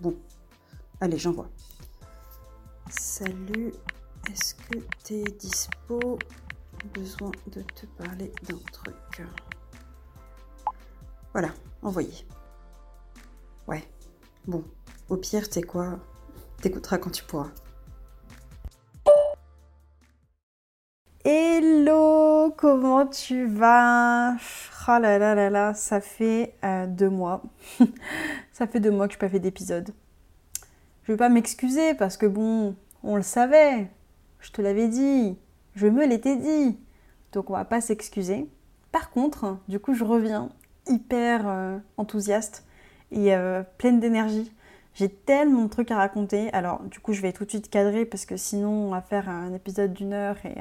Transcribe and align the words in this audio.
Bon, 0.00 0.16
allez, 1.00 1.18
j'en 1.18 1.32
vois. 1.32 1.48
Salut, 2.88 3.72
est-ce 4.30 4.54
que 4.54 4.78
t'es 5.02 5.24
dispo? 5.24 6.18
Besoin 6.94 7.32
de 7.48 7.62
te 7.62 7.86
parler 7.86 8.32
d'un 8.48 8.58
truc. 8.72 9.22
Voilà, 11.32 11.52
envoyé. 11.82 12.12
Ouais, 13.66 13.82
bon, 14.46 14.64
au 15.08 15.16
pire, 15.16 15.48
t'es 15.48 15.62
quoi? 15.62 15.98
T'écouteras 16.62 16.98
quand 16.98 17.10
tu 17.10 17.24
pourras. 17.24 17.50
Comment 22.58 23.06
tu 23.06 23.46
vas? 23.46 24.34
Oh 24.88 24.98
là 25.00 25.18
là 25.18 25.34
là 25.34 25.48
là, 25.48 25.74
ça 25.74 26.00
fait 26.00 26.54
euh, 26.64 26.86
deux 26.86 27.08
mois. 27.08 27.42
ça 28.52 28.66
fait 28.66 28.80
deux 28.80 28.90
mois 28.90 29.06
que 29.06 29.14
je 29.14 29.18
n'ai 29.18 29.20
pas 29.20 29.28
fait 29.28 29.38
d'épisode. 29.38 29.90
Je 31.04 31.12
vais 31.12 31.16
pas 31.16 31.28
m'excuser 31.28 31.94
parce 31.94 32.16
que 32.16 32.26
bon, 32.26 32.74
on 33.04 33.14
le 33.14 33.22
savait. 33.22 33.88
Je 34.40 34.50
te 34.50 34.60
l'avais 34.60 34.88
dit. 34.88 35.38
Je 35.76 35.86
me 35.86 36.04
l'étais 36.04 36.36
dit. 36.36 36.76
Donc 37.32 37.48
on 37.48 37.52
va 37.52 37.64
pas 37.64 37.80
s'excuser. 37.80 38.48
Par 38.90 39.10
contre, 39.10 39.58
du 39.68 39.78
coup, 39.78 39.94
je 39.94 40.02
reviens 40.02 40.48
hyper 40.88 41.46
euh, 41.46 41.78
enthousiaste 41.96 42.66
et 43.12 43.36
euh, 43.36 43.62
pleine 43.78 44.00
d'énergie. 44.00 44.50
J'ai 44.94 45.08
tellement 45.08 45.62
de 45.62 45.68
trucs 45.68 45.92
à 45.92 45.96
raconter. 45.96 46.52
Alors, 46.52 46.82
du 46.82 46.98
coup, 46.98 47.12
je 47.12 47.22
vais 47.22 47.32
tout 47.32 47.44
de 47.44 47.50
suite 47.50 47.70
cadrer 47.70 48.04
parce 48.04 48.26
que 48.26 48.36
sinon, 48.36 48.88
on 48.88 48.90
va 48.90 49.00
faire 49.00 49.28
un 49.28 49.54
épisode 49.54 49.92
d'une 49.92 50.12
heure 50.12 50.38
et 50.44 50.58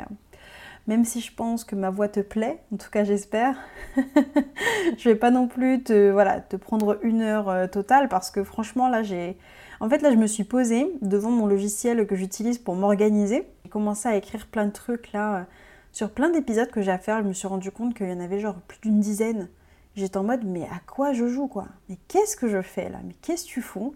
même 0.87 1.03
si 1.03 1.19
je 1.19 1.33
pense 1.33 1.65
que 1.65 1.75
ma 1.75 1.89
voix 1.89 2.07
te 2.07 2.21
plaît, 2.21 2.59
en 2.73 2.77
tout 2.77 2.89
cas 2.89 3.03
j'espère, 3.03 3.57
je 4.97 5.09
vais 5.09 5.15
pas 5.15 5.31
non 5.31 5.47
plus 5.47 5.83
te, 5.83 6.09
voilà, 6.09 6.39
te 6.39 6.55
prendre 6.55 6.97
une 7.03 7.21
heure 7.21 7.49
euh, 7.49 7.67
totale 7.67 8.07
parce 8.09 8.31
que 8.31 8.43
franchement 8.43 8.87
là 8.87 9.03
j'ai... 9.03 9.37
En 9.79 9.89
fait 9.89 10.01
là 10.01 10.11
je 10.11 10.15
me 10.15 10.27
suis 10.27 10.45
posée 10.45 10.87
devant 11.01 11.29
mon 11.29 11.45
logiciel 11.45 12.07
que 12.07 12.15
j'utilise 12.15 12.57
pour 12.57 12.75
m'organiser. 12.75 13.47
J'ai 13.63 13.69
commencé 13.69 14.07
à 14.07 14.15
écrire 14.15 14.47
plein 14.47 14.65
de 14.65 14.71
trucs 14.71 15.11
là 15.11 15.35
euh, 15.35 15.43
sur 15.91 16.09
plein 16.11 16.29
d'épisodes 16.29 16.71
que 16.71 16.81
j'ai 16.81 16.91
à 16.91 16.97
faire. 16.97 17.21
Je 17.21 17.27
me 17.27 17.33
suis 17.33 17.47
rendu 17.47 17.69
compte 17.69 17.93
qu'il 17.93 18.09
y 18.09 18.13
en 18.13 18.19
avait 18.21 18.39
genre 18.39 18.55
plus 18.67 18.79
d'une 18.81 19.01
dizaine. 19.01 19.49
J'étais 19.95 20.17
en 20.17 20.23
mode 20.23 20.45
mais 20.45 20.63
à 20.63 20.79
quoi 20.87 21.11
je 21.11 21.27
joue 21.27 21.47
quoi? 21.47 21.67
Mais 21.89 21.97
qu'est-ce 22.07 22.37
que 22.37 22.47
je 22.47 22.61
fais 22.61 22.89
là? 22.89 22.99
Mais 23.03 23.13
qu'est-ce 23.21 23.45
que 23.45 23.49
tu 23.49 23.61
fous? 23.61 23.93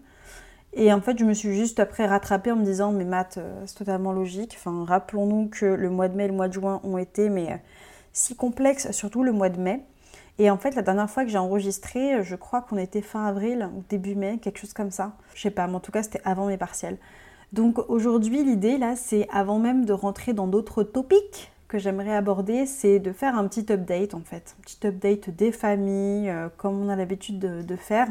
Et 0.74 0.92
en 0.92 1.00
fait, 1.00 1.18
je 1.18 1.24
me 1.24 1.34
suis 1.34 1.54
juste 1.54 1.80
après 1.80 2.06
rattrapée 2.06 2.50
en 2.50 2.56
me 2.56 2.64
disant, 2.64 2.92
mais 2.92 3.04
maths, 3.04 3.38
euh, 3.38 3.62
c'est 3.66 3.76
totalement 3.76 4.12
logique. 4.12 4.56
Enfin, 4.58 4.84
rappelons-nous 4.86 5.48
que 5.48 5.66
le 5.66 5.90
mois 5.90 6.08
de 6.08 6.16
mai 6.16 6.24
et 6.24 6.28
le 6.28 6.34
mois 6.34 6.48
de 6.48 6.54
juin 6.54 6.80
ont 6.82 6.96
été 6.96 7.28
mais, 7.28 7.52
euh, 7.52 7.56
si 8.12 8.34
complexes, 8.36 8.90
surtout 8.90 9.22
le 9.22 9.32
mois 9.32 9.50
de 9.50 9.60
mai. 9.60 9.84
Et 10.38 10.50
en 10.50 10.56
fait, 10.56 10.74
la 10.74 10.82
dernière 10.82 11.10
fois 11.10 11.24
que 11.24 11.30
j'ai 11.30 11.38
enregistré, 11.38 12.22
je 12.22 12.36
crois 12.36 12.62
qu'on 12.62 12.78
était 12.78 13.02
fin 13.02 13.26
avril 13.26 13.68
ou 13.76 13.82
début 13.90 14.14
mai, 14.14 14.38
quelque 14.40 14.58
chose 14.58 14.72
comme 14.72 14.90
ça. 14.90 15.12
Je 15.34 15.42
sais 15.42 15.50
pas, 15.50 15.66
mais 15.66 15.74
en 15.74 15.80
tout 15.80 15.92
cas, 15.92 16.02
c'était 16.02 16.22
avant 16.24 16.46
mes 16.46 16.56
partiels. 16.56 16.96
Donc 17.52 17.78
aujourd'hui, 17.90 18.42
l'idée 18.42 18.78
là, 18.78 18.96
c'est 18.96 19.28
avant 19.30 19.58
même 19.58 19.84
de 19.84 19.92
rentrer 19.92 20.32
dans 20.32 20.46
d'autres 20.46 20.84
topics 20.84 21.52
que 21.68 21.78
j'aimerais 21.78 22.14
aborder, 22.14 22.64
c'est 22.64 22.98
de 22.98 23.12
faire 23.12 23.36
un 23.36 23.46
petit 23.46 23.70
update 23.70 24.14
en 24.14 24.20
fait. 24.20 24.56
Un 24.58 24.62
petit 24.62 24.86
update 24.86 25.30
des 25.30 25.52
familles, 25.52 26.30
euh, 26.30 26.48
comme 26.56 26.80
on 26.80 26.88
a 26.88 26.96
l'habitude 26.96 27.38
de 27.38 27.76
faire 27.76 28.08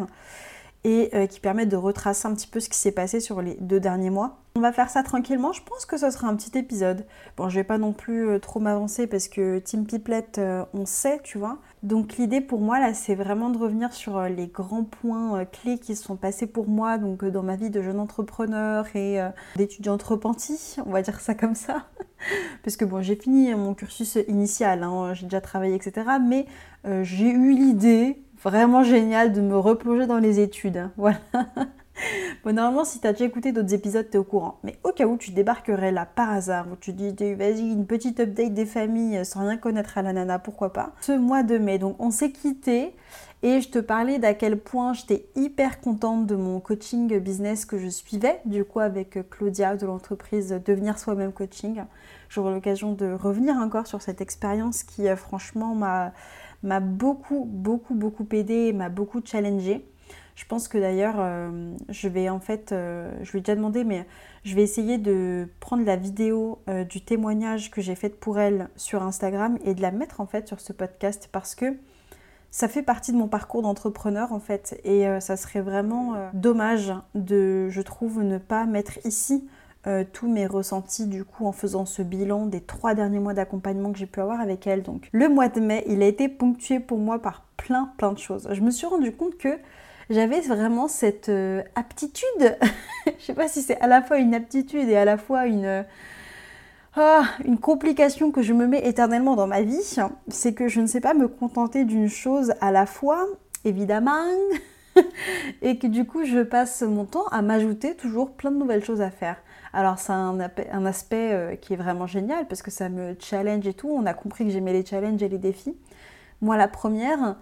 et 0.84 1.10
euh, 1.14 1.28
qui 1.28 1.40
permettent 1.40 1.70
de 1.70 1.76
retracer 1.76 2.28
un 2.28 2.34
petit 2.34 2.48
peu 2.48 2.60
ce 2.60 2.70
qui 2.70 2.78
s'est 2.78 2.92
passé 2.92 3.20
sur 3.20 3.42
les 3.42 3.56
deux 3.60 3.80
derniers 3.80 4.10
mois. 4.10 4.40
On 4.56 4.60
va 4.60 4.74
faire 4.74 4.90
ça 4.90 5.02
tranquillement, 5.04 5.54
je 5.54 5.62
pense 5.64 5.86
que 5.86 5.96
ce 5.96 6.10
sera 6.10 6.28
un 6.28 6.36
petit 6.36 6.58
épisode. 6.58 7.06
Bon, 7.38 7.48
je 7.48 7.56
vais 7.56 7.64
pas 7.64 7.78
non 7.78 7.94
plus 7.94 8.28
euh, 8.28 8.40
trop 8.40 8.60
m'avancer 8.60 9.08
parce 9.08 9.28
que 9.28 9.60
Team 9.60 9.86
Piplet, 9.86 10.26
euh, 10.40 10.66
on 10.74 10.86
sait, 10.86 11.22
tu 11.24 11.38
vois. 11.38 11.60
Donc 11.84 12.18
l'idée 12.18 12.42
pour 12.42 12.60
moi 12.60 12.80
là, 12.80 12.94
c'est 12.94 13.16
vraiment 13.16 13.50
de 13.50 13.58
revenir 13.58 13.94
sur 13.94 14.22
les 14.24 14.48
grands 14.48 14.84
points 14.84 15.46
clés 15.46 15.80
qui 15.80 15.96
se 15.96 16.04
sont 16.04 16.16
passés 16.16 16.48
pour 16.48 16.68
moi, 16.68 16.98
donc 16.98 17.24
dans 17.26 17.44
ma 17.44 17.56
vie 17.56 17.70
de 17.70 17.82
jeune 17.82 18.00
entrepreneur 18.00 18.86
et 18.96 19.20
d'étudiante 19.56 20.04
repenti, 20.04 20.78
on 20.86 20.92
va 20.92 21.02
dire 21.02 21.20
ça 21.20 21.34
comme 21.34 21.56
ça. 21.56 21.88
parce 22.64 22.78
que 22.78 22.86
bon, 22.86 23.02
j'ai 23.02 23.16
fini 23.16 23.56
mon 23.56 23.74
cursus 23.74 24.20
initial, 24.28 24.84
hein, 24.84 25.16
j'ai 25.16 25.26
déjà 25.26 25.42
travaillé, 25.42 25.74
etc. 25.74 26.06
Mais 26.24 26.46
j'ai 27.02 27.32
eu 27.32 27.52
l'idée 27.52 28.22
vraiment 28.44 28.84
génial 28.84 29.32
de 29.32 29.42
me 29.42 29.58
replonger 29.58 30.08
dans 30.08 30.20
les 30.20 30.40
études. 30.40 30.78
Hein. 30.78 30.92
Voilà. 30.98 31.20
bon, 32.44 32.56
normalement, 32.56 32.86
si 32.86 33.00
tu 33.00 33.08
as 33.08 33.12
déjà 33.12 33.26
écouté 33.26 33.52
d'autres 33.52 33.74
épisodes, 33.74 34.08
tu 34.10 34.16
es 34.16 34.20
au 34.20 34.24
courant. 34.24 34.60
Mais 34.64 34.78
au 34.84 34.92
cas 34.92 35.06
où 35.06 35.18
tu 35.18 35.32
débarquerais 35.32 35.92
là 35.92 36.06
par 36.06 36.32
hasard, 36.32 36.68
où 36.72 36.76
tu 36.76 36.94
dis, 36.94 37.14
vas-y, 37.36 37.72
une 37.72 37.86
petite 37.86 38.20
update 38.20 38.54
des 38.54 38.66
familles 38.66 39.18
euh, 39.18 39.24
sans 39.24 39.42
rien 39.42 39.58
connaître 39.58 39.98
à 39.98 40.02
la 40.02 40.14
nana, 40.14 40.40
pourquoi 40.40 40.74
pas 40.74 40.94
Ce 41.02 41.12
mois 41.12 41.44
de 41.44 41.58
mai, 41.58 41.78
donc 41.78 41.96
on 42.00 42.12
s'est 42.12 42.32
quitté 42.32 42.96
et 43.44 43.60
je 43.60 43.70
te 43.70 43.80
parlais 43.80 44.20
d'à 44.20 44.36
quel 44.36 44.60
point 44.60 44.94
j'étais 44.94 45.26
hyper 45.36 45.82
contente 45.82 46.28
de 46.28 46.36
mon 46.36 46.60
coaching 46.60 47.18
business 47.20 47.66
que 47.66 47.80
je 47.80 47.88
suivais, 47.88 48.40
du 48.46 48.64
coup 48.64 48.80
avec 48.80 49.18
euh, 49.18 49.24
Claudia 49.30 49.76
de 49.76 49.86
l'entreprise 49.86 50.62
Devenir 50.64 51.00
Soi-même 51.00 51.32
Coaching. 51.32 51.84
J'aurai 52.30 52.54
l'occasion 52.54 52.94
de 52.94 53.12
revenir 53.12 53.56
encore 53.56 53.88
sur 53.88 54.02
cette 54.02 54.22
expérience 54.22 54.84
qui, 54.84 55.08
euh, 55.08 55.16
franchement, 55.16 55.74
m'a 55.74 56.14
m'a 56.64 56.80
beaucoup, 56.80 57.46
beaucoup, 57.46 57.96
beaucoup 57.96 58.28
aidé 58.32 58.74
m'a 58.74 58.90
beaucoup 58.90 59.22
challengé. 59.24 59.86
Je 60.36 60.46
pense 60.46 60.68
que 60.68 60.78
d'ailleurs, 60.78 61.16
euh, 61.20 61.76
je 61.90 62.08
vais 62.08 62.30
en 62.30 62.40
fait, 62.40 62.72
euh, 62.72 63.12
je 63.22 63.32
lui 63.32 63.40
ai 63.40 63.42
déjà 63.42 63.56
demandé, 63.56 63.84
mais 63.84 64.08
je 64.44 64.56
vais 64.56 64.64
essayer 64.64 64.98
de 64.98 65.48
prendre 65.60 65.86
la 65.86 65.96
vidéo 65.96 66.60
euh, 66.70 66.84
du 66.84 67.02
témoignage 67.02 67.70
que 67.70 67.82
j'ai 67.82 67.96
faite 67.96 68.20
pour 68.20 68.40
elle 68.40 68.70
sur 68.76 69.04
Instagram 69.04 69.58
et 69.64 69.76
de 69.76 69.82
la 69.82 69.92
mettre 69.92 70.22
en 70.22 70.26
fait 70.26 70.48
sur 70.48 70.60
ce 70.60 70.74
podcast 70.74 71.30
parce 71.32 71.54
que 71.54 71.78
ça 72.50 72.68
fait 72.68 72.82
partie 72.84 73.12
de 73.12 73.18
mon 73.18 73.28
parcours 73.28 73.62
d'entrepreneur 73.62 74.34
en 74.34 74.40
fait 74.40 74.82
et 74.84 75.06
ça 75.22 75.38
serait 75.38 75.62
vraiment 75.62 76.16
dommage 76.34 76.92
de, 77.16 77.70
je 77.70 77.82
trouve, 77.82 78.24
ne 78.24 78.40
pas 78.40 78.66
mettre 78.66 79.00
ici 79.06 79.48
euh, 79.88 80.04
tous 80.12 80.28
mes 80.28 80.46
ressentis 80.46 81.08
du 81.08 81.26
coup 81.26 81.48
en 81.48 81.52
faisant 81.52 81.86
ce 81.86 82.02
bilan 82.02 82.46
des 82.46 82.62
trois 82.62 82.94
derniers 82.94 83.20
mois 83.20 83.34
d'accompagnement 83.34 83.92
que 83.92 83.98
j'ai 83.98 84.06
pu 84.06 84.20
avoir 84.20 84.40
avec 84.40 84.68
elle. 84.68 84.84
Donc 84.84 85.08
le 85.12 85.28
mois 85.28 85.50
de 85.50 85.60
mai, 85.60 85.84
il 85.88 86.04
a 86.04 86.08
été 86.08 86.30
ponctué 86.30 86.80
pour 86.80 87.00
moi 87.00 87.20
par 87.20 87.46
plein 87.58 87.92
plein 87.98 88.12
de 88.12 88.20
choses. 88.20 88.48
Je 88.52 88.62
me 88.62 88.70
suis 88.72 88.86
rendu 88.86 89.12
compte 89.12 89.38
que 89.38 89.58
j'avais 90.12 90.42
vraiment 90.42 90.88
cette 90.88 91.30
euh, 91.30 91.64
aptitude, 91.76 92.28
je 93.20 93.26
sais 93.26 93.34
pas 93.34 93.48
si 93.48 93.62
c'est 93.62 93.80
à 93.80 93.88
la 93.88 94.02
fois 94.02 94.18
une 94.18 94.36
aptitude 94.36 94.88
et 94.90 94.98
à 94.98 95.06
la 95.06 95.18
fois 95.18 95.48
une, 95.48 95.86
ah, 96.96 97.24
une 97.46 97.58
complication 97.58 98.32
que 98.32 98.42
je 98.42 98.54
me 98.54 98.68
mets 98.68 98.86
éternellement 98.86 99.38
dans 99.38 99.48
ma 99.48 99.62
vie, 99.62 99.82
c'est 100.28 100.54
que 100.54 100.68
je 100.68 100.82
ne 100.82 100.88
sais 100.88 101.00
pas 101.00 101.14
me 101.14 101.30
contenter 101.30 101.86
d'une 101.86 102.10
chose 102.10 102.54
à 102.60 102.72
la 102.72 102.86
fois, 102.86 103.26
évidemment, 103.64 104.26
et 105.62 105.78
que 105.80 105.88
du 105.88 106.06
coup 106.06 106.26
je 106.26 106.40
passe 106.40 106.82
mon 106.82 107.06
temps 107.06 107.28
à 107.28 107.42
m'ajouter 107.42 107.96
toujours 107.96 108.32
plein 108.32 108.52
de 108.52 108.58
nouvelles 108.58 108.84
choses 108.84 109.02
à 109.02 109.10
faire. 109.10 109.38
Alors 109.74 110.00
c'est 110.00 110.12
un, 110.12 110.40
aspect 110.86 111.32
euh, 111.32 111.56
qui 111.56 111.74
est 111.74 111.78
vraiment 111.78 112.08
génial 112.08 112.48
parce 112.48 112.62
que 112.62 112.72
ça 112.72 112.90
me 112.90 113.16
challenge 113.20 113.66
et 113.68 113.74
tout. 113.74 113.90
On 113.90 114.06
a 114.06 114.14
compris 114.14 114.46
que 114.46 114.52
j'aimais 114.52 114.74
les 114.74 114.86
challenges 114.86 115.22
et 115.24 115.30
les 115.30 115.38
défis. 115.38 115.76
Moi 116.42 116.58
la 116.58 116.68
première. 116.68 117.38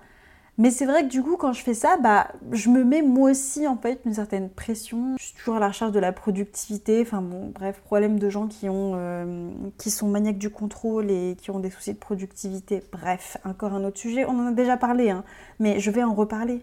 Mais 0.59 0.71
c'est 0.71 0.85
vrai 0.85 1.03
que 1.03 1.07
du 1.07 1.23
coup 1.23 1.37
quand 1.37 1.53
je 1.53 1.63
fais 1.63 1.73
ça, 1.73 1.97
bah, 2.03 2.27
je 2.51 2.69
me 2.69 2.83
mets 2.83 3.01
moi 3.01 3.31
aussi 3.31 3.65
en 3.65 3.77
fait 3.77 4.01
une 4.05 4.13
certaine 4.13 4.49
pression. 4.49 5.15
Je 5.17 5.23
suis 5.23 5.35
toujours 5.35 5.55
à 5.55 5.59
la 5.59 5.69
recherche 5.69 5.93
de 5.93 5.99
la 5.99 6.11
productivité. 6.11 7.01
Enfin 7.01 7.21
bon, 7.21 7.51
bref, 7.55 7.81
problème 7.85 8.19
de 8.19 8.29
gens 8.29 8.47
qui, 8.47 8.69
ont, 8.69 8.91
euh, 8.95 9.49
qui 9.77 9.89
sont 9.89 10.09
maniaques 10.09 10.37
du 10.37 10.49
contrôle 10.49 11.09
et 11.09 11.35
qui 11.39 11.49
ont 11.49 11.59
des 11.59 11.71
soucis 11.71 11.93
de 11.93 11.99
productivité. 11.99 12.83
Bref, 12.91 13.37
encore 13.45 13.73
un 13.73 13.83
autre 13.85 13.97
sujet. 13.97 14.25
On 14.25 14.37
en 14.37 14.47
a 14.47 14.51
déjà 14.51 14.77
parlé, 14.77 15.09
hein, 15.09 15.23
mais 15.59 15.79
je 15.79 15.89
vais 15.91 16.03
en 16.03 16.13
reparler. 16.13 16.61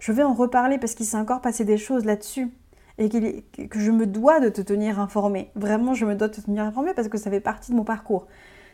Je 0.00 0.10
vais 0.10 0.22
en 0.22 0.34
reparler 0.34 0.78
parce 0.78 0.94
qu'il 0.94 1.06
s'est 1.06 1.16
encore 1.16 1.40
passé 1.40 1.64
des 1.64 1.78
choses 1.78 2.04
là-dessus 2.04 2.50
et 2.98 3.08
que 3.08 3.80
je 3.80 3.90
me 3.90 4.06
dois 4.06 4.40
de 4.40 4.48
te 4.48 4.60
tenir 4.60 5.00
informé. 5.00 5.50
Vraiment, 5.54 5.94
je 5.94 6.06
me 6.06 6.14
dois 6.14 6.28
de 6.28 6.34
te 6.34 6.40
tenir 6.40 6.64
informé 6.64 6.94
parce 6.94 7.08
que 7.08 7.18
ça 7.18 7.30
fait 7.30 7.40
partie 7.40 7.72
de 7.72 7.76
mon 7.76 7.84
parcours. 7.84 8.26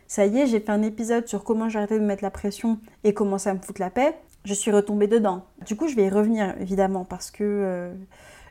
Ça 0.06 0.26
y 0.26 0.38
est, 0.38 0.46
j'ai 0.46 0.60
fait 0.60 0.70
un 0.70 0.82
épisode 0.82 1.26
sur 1.28 1.44
comment 1.44 1.68
j'ai 1.68 1.78
arrêté 1.78 1.98
de 1.98 2.04
mettre 2.04 2.24
la 2.24 2.30
pression 2.30 2.78
et 3.04 3.14
comment 3.14 3.38
ça 3.38 3.54
me 3.54 3.60
fout 3.60 3.78
la 3.78 3.90
paix. 3.90 4.14
Je 4.44 4.54
suis 4.54 4.70
retombée 4.70 5.06
dedans. 5.06 5.44
Du 5.66 5.76
coup, 5.76 5.86
je 5.88 5.94
vais 5.94 6.06
y 6.06 6.08
revenir 6.08 6.54
évidemment 6.60 7.04
parce 7.04 7.30
que 7.30 7.44
euh, 7.44 7.94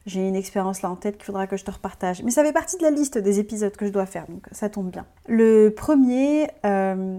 j'ai 0.05 0.27
une 0.27 0.35
expérience 0.35 0.81
là 0.81 0.89
en 0.89 0.95
tête 0.95 1.17
qu'il 1.17 1.25
faudra 1.25 1.47
que 1.47 1.57
je 1.57 1.65
te 1.65 1.71
repartage. 1.71 2.23
Mais 2.23 2.31
ça 2.31 2.43
fait 2.43 2.53
partie 2.53 2.77
de 2.77 2.83
la 2.83 2.91
liste 2.91 3.17
des 3.17 3.39
épisodes 3.39 3.75
que 3.75 3.85
je 3.85 3.91
dois 3.91 4.05
faire, 4.05 4.25
donc 4.27 4.47
ça 4.51 4.69
tombe 4.69 4.89
bien. 4.89 5.05
Le 5.27 5.69
premier, 5.69 6.49
euh, 6.65 7.17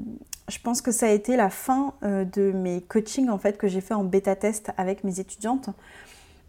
je 0.49 0.59
pense 0.59 0.83
que 0.83 0.91
ça 0.91 1.07
a 1.07 1.11
été 1.11 1.37
la 1.37 1.51
fin 1.51 1.95
euh, 2.03 2.25
de 2.25 2.53
mes 2.53 2.81
coachings 2.81 3.29
en 3.29 3.39
fait 3.39 3.57
que 3.59 3.69
j'ai 3.69 3.81
fait 3.81 3.95
en 3.95 4.05
bêta 4.05 4.37
test 4.37 4.71
avec 4.77 5.05
mes 5.05 5.21
étudiantes. 5.21 5.71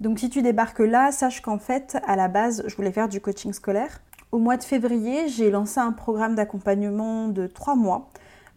Donc 0.01 0.17
si 0.17 0.31
tu 0.31 0.41
débarques 0.41 0.79
là, 0.79 1.11
sache 1.11 1.41
qu'en 1.41 1.59
fait, 1.59 1.95
à 2.07 2.15
la 2.15 2.27
base, 2.27 2.63
je 2.65 2.75
voulais 2.75 2.91
faire 2.91 3.07
du 3.07 3.21
coaching 3.21 3.53
scolaire. 3.53 4.01
Au 4.31 4.39
mois 4.39 4.57
de 4.57 4.63
février, 4.63 5.27
j'ai 5.27 5.51
lancé 5.51 5.79
un 5.79 5.91
programme 5.91 6.33
d'accompagnement 6.33 7.27
de 7.27 7.45
trois 7.45 7.75
mois 7.75 8.09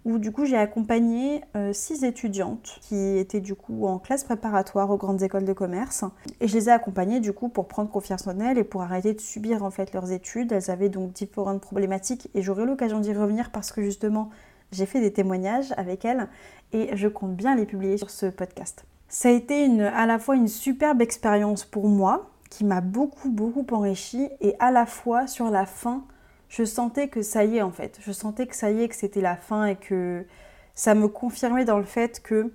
où 0.06 0.19
du 0.19 0.32
coup 0.32 0.46
j'ai 0.46 0.56
accompagné 0.56 1.43
euh, 1.55 1.75
six 1.75 2.02
étudiantes 2.02 2.79
qui 2.81 3.19
étaient 3.19 3.41
du 3.41 3.55
coup 3.55 3.87
en 3.87 3.99
classe 3.99 4.25
préparatoire 4.25 4.91
aux 4.91 4.96
grandes 4.96 5.23
écoles 5.23 5.44
de 5.44 5.52
commerce 5.52 6.05
et 6.41 6.49
je 6.49 6.55
les 6.56 6.69
ai 6.69 6.73
accompagnées 6.73 7.20
du 7.20 7.32
coup 7.32 7.49
pour 7.49 7.69
prendre 7.69 7.90
confiance 7.90 8.26
en 8.26 8.38
elles 8.38 8.58
et 8.58 8.64
pour 8.64 8.82
arrêter 8.82 9.12
de 9.12 9.20
subir 9.20 9.62
en 9.62 9.70
fait 9.70 9.93
leurs 9.93 10.12
études. 10.12 10.50
Elles 10.50 10.70
avaient 10.70 10.88
donc 10.88 11.12
différentes 11.12 11.61
problématiques 11.61 12.31
et 12.35 12.40
j'aurai 12.40 12.64
l'occasion 12.64 13.00
d'y 13.00 13.12
revenir 13.12 13.50
parce 13.50 13.70
que 13.70 13.82
justement 13.82 14.31
j'ai 14.73 14.87
fait 14.87 15.02
des 15.02 15.12
témoignages 15.12 15.75
avec 15.76 16.06
elles 16.06 16.26
et 16.73 16.97
je 16.97 17.08
compte 17.08 17.37
bien 17.37 17.55
les 17.55 17.67
publier 17.67 17.99
sur 17.99 18.08
ce 18.08 18.26
podcast. 18.26 18.87
Ça 19.14 19.28
a 19.28 19.32
été 19.32 19.81
à 19.81 20.06
la 20.06 20.19
fois 20.19 20.34
une 20.34 20.49
superbe 20.49 21.00
expérience 21.00 21.64
pour 21.64 21.87
moi 21.87 22.32
qui 22.50 22.64
m'a 22.64 22.81
beaucoup 22.81 23.31
beaucoup 23.31 23.64
enrichi 23.70 24.28
et 24.40 24.56
à 24.58 24.72
la 24.72 24.87
fois 24.87 25.28
sur 25.28 25.52
la 25.52 25.66
fin 25.66 26.02
je 26.49 26.64
sentais 26.64 27.06
que 27.06 27.22
ça 27.22 27.44
y 27.44 27.58
est 27.58 27.62
en 27.62 27.70
fait. 27.70 28.00
Je 28.02 28.11
sentais 28.11 28.49
que 28.49 28.56
ça 28.56 28.72
y 28.72 28.82
est, 28.82 28.88
que 28.88 28.96
c'était 28.96 29.20
la 29.20 29.37
fin 29.37 29.66
et 29.66 29.76
que 29.76 30.26
ça 30.75 30.96
me 30.96 31.06
confirmait 31.06 31.64
dans 31.64 31.78
le 31.78 31.84
fait 31.84 32.25
que 32.25 32.52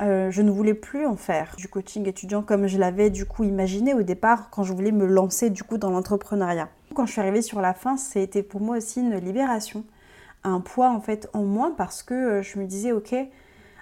euh, 0.00 0.30
je 0.30 0.40
ne 0.40 0.50
voulais 0.50 0.72
plus 0.72 1.04
en 1.04 1.16
faire 1.16 1.54
du 1.58 1.68
coaching 1.68 2.08
étudiant 2.08 2.40
comme 2.40 2.66
je 2.66 2.78
l'avais 2.78 3.10
du 3.10 3.26
coup 3.26 3.44
imaginé 3.44 3.92
au 3.92 4.02
départ 4.02 4.48
quand 4.48 4.62
je 4.62 4.72
voulais 4.72 4.92
me 4.92 5.04
lancer 5.04 5.50
du 5.50 5.64
coup 5.64 5.76
dans 5.76 5.90
l'entrepreneuriat. 5.90 6.70
Quand 6.94 7.04
je 7.04 7.12
suis 7.12 7.20
arrivée 7.20 7.42
sur 7.42 7.60
la 7.60 7.74
fin, 7.74 7.98
c'était 7.98 8.42
pour 8.42 8.62
moi 8.62 8.78
aussi 8.78 9.00
une 9.00 9.16
libération, 9.16 9.84
un 10.44 10.60
poids 10.60 10.88
en 10.88 11.02
fait 11.02 11.28
en 11.34 11.42
moins 11.42 11.72
parce 11.72 12.02
que 12.02 12.14
euh, 12.14 12.42
je 12.42 12.58
me 12.58 12.64
disais 12.64 12.92
ok, 12.92 13.14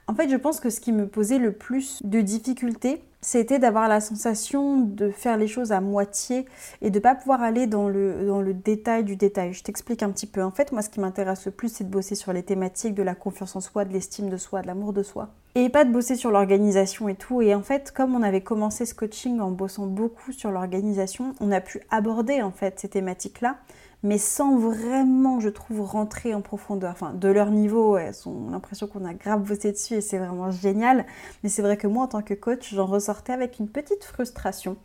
en 0.08 0.14
fait 0.14 0.28
je 0.28 0.36
pense 0.36 0.58
que 0.58 0.70
ce 0.70 0.80
qui 0.80 0.92
me 0.92 1.06
posait 1.06 1.38
le 1.38 1.52
plus 1.52 2.02
de 2.02 2.20
difficultés, 2.20 3.02
c'était 3.20 3.58
d'avoir 3.58 3.88
la 3.88 4.00
sensation 4.00 4.80
de 4.80 5.10
faire 5.10 5.36
les 5.36 5.48
choses 5.48 5.72
à 5.72 5.80
moitié 5.80 6.46
et 6.82 6.90
de 6.90 6.98
ne 6.98 7.02
pas 7.02 7.14
pouvoir 7.14 7.42
aller 7.42 7.66
dans 7.66 7.88
le, 7.88 8.26
dans 8.26 8.40
le 8.40 8.54
détail 8.54 9.02
du 9.02 9.16
détail. 9.16 9.52
Je 9.52 9.62
t'explique 9.64 10.02
un 10.02 10.10
petit 10.10 10.26
peu. 10.26 10.42
En 10.42 10.52
fait, 10.52 10.70
moi, 10.70 10.82
ce 10.82 10.88
qui 10.88 11.00
m'intéresse 11.00 11.46
le 11.46 11.50
plus, 11.50 11.68
c'est 11.68 11.84
de 11.84 11.90
bosser 11.90 12.14
sur 12.14 12.32
les 12.32 12.44
thématiques 12.44 12.94
de 12.94 13.02
la 13.02 13.16
confiance 13.16 13.56
en 13.56 13.60
soi, 13.60 13.84
de 13.84 13.92
l'estime 13.92 14.30
de 14.30 14.36
soi, 14.36 14.62
de 14.62 14.68
l'amour 14.68 14.92
de 14.92 15.02
soi. 15.02 15.30
Et 15.56 15.68
pas 15.68 15.84
de 15.84 15.90
bosser 15.90 16.14
sur 16.14 16.30
l'organisation 16.30 17.08
et 17.08 17.16
tout. 17.16 17.42
Et 17.42 17.54
en 17.54 17.62
fait, 17.62 17.90
comme 17.90 18.14
on 18.14 18.22
avait 18.22 18.42
commencé 18.42 18.86
ce 18.86 18.94
coaching 18.94 19.40
en 19.40 19.50
bossant 19.50 19.86
beaucoup 19.86 20.30
sur 20.30 20.52
l'organisation, 20.52 21.34
on 21.40 21.50
a 21.50 21.60
pu 21.60 21.80
aborder 21.90 22.42
en 22.42 22.52
fait 22.52 22.78
ces 22.78 22.88
thématiques-là 22.88 23.56
mais 24.02 24.18
sans 24.18 24.56
vraiment, 24.56 25.40
je 25.40 25.48
trouve, 25.48 25.80
rentrer 25.80 26.34
en 26.34 26.40
profondeur. 26.40 26.92
Enfin, 26.92 27.12
de 27.12 27.28
leur 27.28 27.50
niveau, 27.50 27.96
elles 27.96 28.14
ont 28.26 28.50
l'impression 28.50 28.86
qu'on 28.86 29.04
a 29.04 29.14
grave 29.14 29.42
bossé 29.42 29.72
dessus 29.72 29.94
et 29.94 30.00
c'est 30.00 30.18
vraiment 30.18 30.50
génial. 30.50 31.04
Mais 31.42 31.48
c'est 31.48 31.62
vrai 31.62 31.76
que 31.76 31.86
moi, 31.86 32.04
en 32.04 32.08
tant 32.08 32.22
que 32.22 32.34
coach, 32.34 32.74
j'en 32.74 32.86
ressortais 32.86 33.32
avec 33.32 33.58
une 33.58 33.68
petite 33.68 34.04
frustration. 34.04 34.76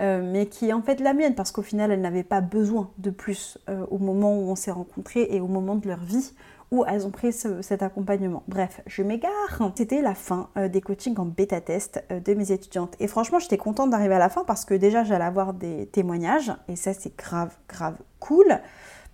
Euh, 0.00 0.22
mais 0.24 0.46
qui 0.46 0.70
est 0.70 0.72
en 0.72 0.80
fait 0.80 1.00
la 1.00 1.12
mienne 1.12 1.34
parce 1.34 1.52
qu'au 1.52 1.60
final 1.60 1.92
elles 1.92 2.00
n'avaient 2.00 2.22
pas 2.24 2.40
besoin 2.40 2.90
de 2.96 3.10
plus 3.10 3.58
euh, 3.68 3.84
au 3.90 3.98
moment 3.98 4.34
où 4.34 4.50
on 4.50 4.56
s'est 4.56 4.70
rencontrés 4.70 5.28
et 5.30 5.38
au 5.38 5.46
moment 5.46 5.76
de 5.76 5.86
leur 5.86 6.02
vie 6.02 6.32
où 6.72 6.84
elles 6.86 7.06
ont 7.06 7.10
pris 7.10 7.32
cet 7.32 7.82
accompagnement. 7.82 8.42
Bref, 8.48 8.80
je 8.86 9.02
m'égare. 9.02 9.72
C'était 9.76 10.02
la 10.02 10.14
fin 10.14 10.48
euh, 10.56 10.68
des 10.68 10.80
coachings 10.80 11.18
en 11.18 11.26
bêta 11.26 11.60
test 11.60 12.02
de 12.10 12.34
mes 12.34 12.50
étudiantes. 12.50 12.96
Et 12.98 13.06
franchement, 13.06 13.38
j'étais 13.38 13.58
contente 13.58 13.90
d'arriver 13.90 14.14
à 14.14 14.18
la 14.18 14.30
fin 14.30 14.42
parce 14.44 14.64
que 14.64 14.74
déjà, 14.74 15.04
j'allais 15.04 15.24
avoir 15.24 15.52
des 15.52 15.86
témoignages. 15.86 16.52
Et 16.68 16.76
ça, 16.76 16.94
c'est 16.94 17.16
grave, 17.16 17.54
grave 17.68 17.96
cool 18.18 18.60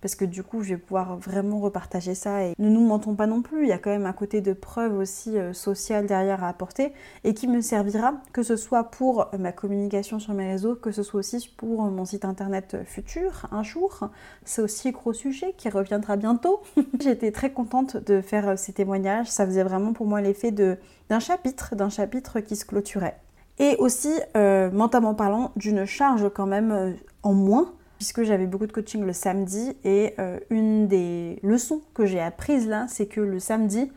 parce 0.01 0.15
que 0.15 0.25
du 0.25 0.43
coup 0.43 0.63
je 0.63 0.69
vais 0.69 0.77
pouvoir 0.77 1.17
vraiment 1.17 1.59
repartager 1.59 2.15
ça 2.15 2.43
et 2.43 2.53
ne 2.57 2.69
nous 2.69 2.85
mentons 2.85 3.15
pas 3.15 3.27
non 3.27 3.41
plus, 3.41 3.63
il 3.63 3.69
y 3.69 3.73
a 3.73 3.77
quand 3.77 3.89
même 3.89 4.05
un 4.05 4.13
côté 4.13 4.41
de 4.41 4.53
preuve 4.53 4.97
aussi 4.97 5.37
euh, 5.37 5.53
sociale 5.53 6.05
derrière 6.05 6.43
à 6.43 6.49
apporter 6.49 6.93
et 7.23 7.33
qui 7.33 7.47
me 7.47 7.61
servira 7.61 8.13
que 8.33 8.43
ce 8.43 8.55
soit 8.55 8.85
pour 8.85 9.29
ma 9.37 9.51
communication 9.51 10.19
sur 10.19 10.33
mes 10.33 10.47
réseaux, 10.47 10.75
que 10.75 10.91
ce 10.91 11.03
soit 11.03 11.19
aussi 11.19 11.53
pour 11.57 11.83
mon 11.83 12.05
site 12.05 12.25
internet 12.25 12.77
futur 12.85 13.47
un 13.51 13.63
jour. 13.63 14.09
C'est 14.45 14.61
aussi 14.61 14.89
un 14.89 14.91
gros 14.91 15.13
sujet 15.13 15.53
qui 15.57 15.69
reviendra 15.69 16.15
bientôt. 16.15 16.61
J'étais 16.99 17.31
très 17.31 17.51
contente 17.51 17.97
de 17.97 18.21
faire 18.21 18.49
euh, 18.49 18.55
ces 18.55 18.73
témoignages, 18.73 19.27
ça 19.27 19.45
faisait 19.45 19.63
vraiment 19.63 19.93
pour 19.93 20.05
moi 20.05 20.21
l'effet 20.21 20.51
d'un 20.51 21.19
chapitre, 21.19 21.75
d'un 21.75 21.89
chapitre 21.89 22.39
qui 22.39 22.55
se 22.55 22.65
clôturait. 22.65 23.17
Et 23.57 23.75
aussi, 23.77 24.13
euh, 24.37 24.71
mentalement 24.71 25.13
parlant, 25.13 25.51
d'une 25.57 25.85
charge 25.85 26.29
quand 26.33 26.45
même 26.45 26.95
en 27.23 27.33
moins 27.33 27.73
puisque 27.99 28.23
j'avais 28.23 28.47
beaucoup 28.47 28.65
de 28.65 28.71
coaching 28.71 29.03
le 29.03 29.11
samedi 29.11 29.75
et 29.83 30.15
euh, 30.19 30.39
une 30.49 30.87
des 30.87 31.37
leçons 31.43 31.81
que 31.93 32.05
j'ai 32.05 32.21
apprises 32.21 32.65
là, 32.65 32.85
c'est 32.87 33.07
que 33.07 33.19
le 33.19 33.39
samedi, 33.39 33.91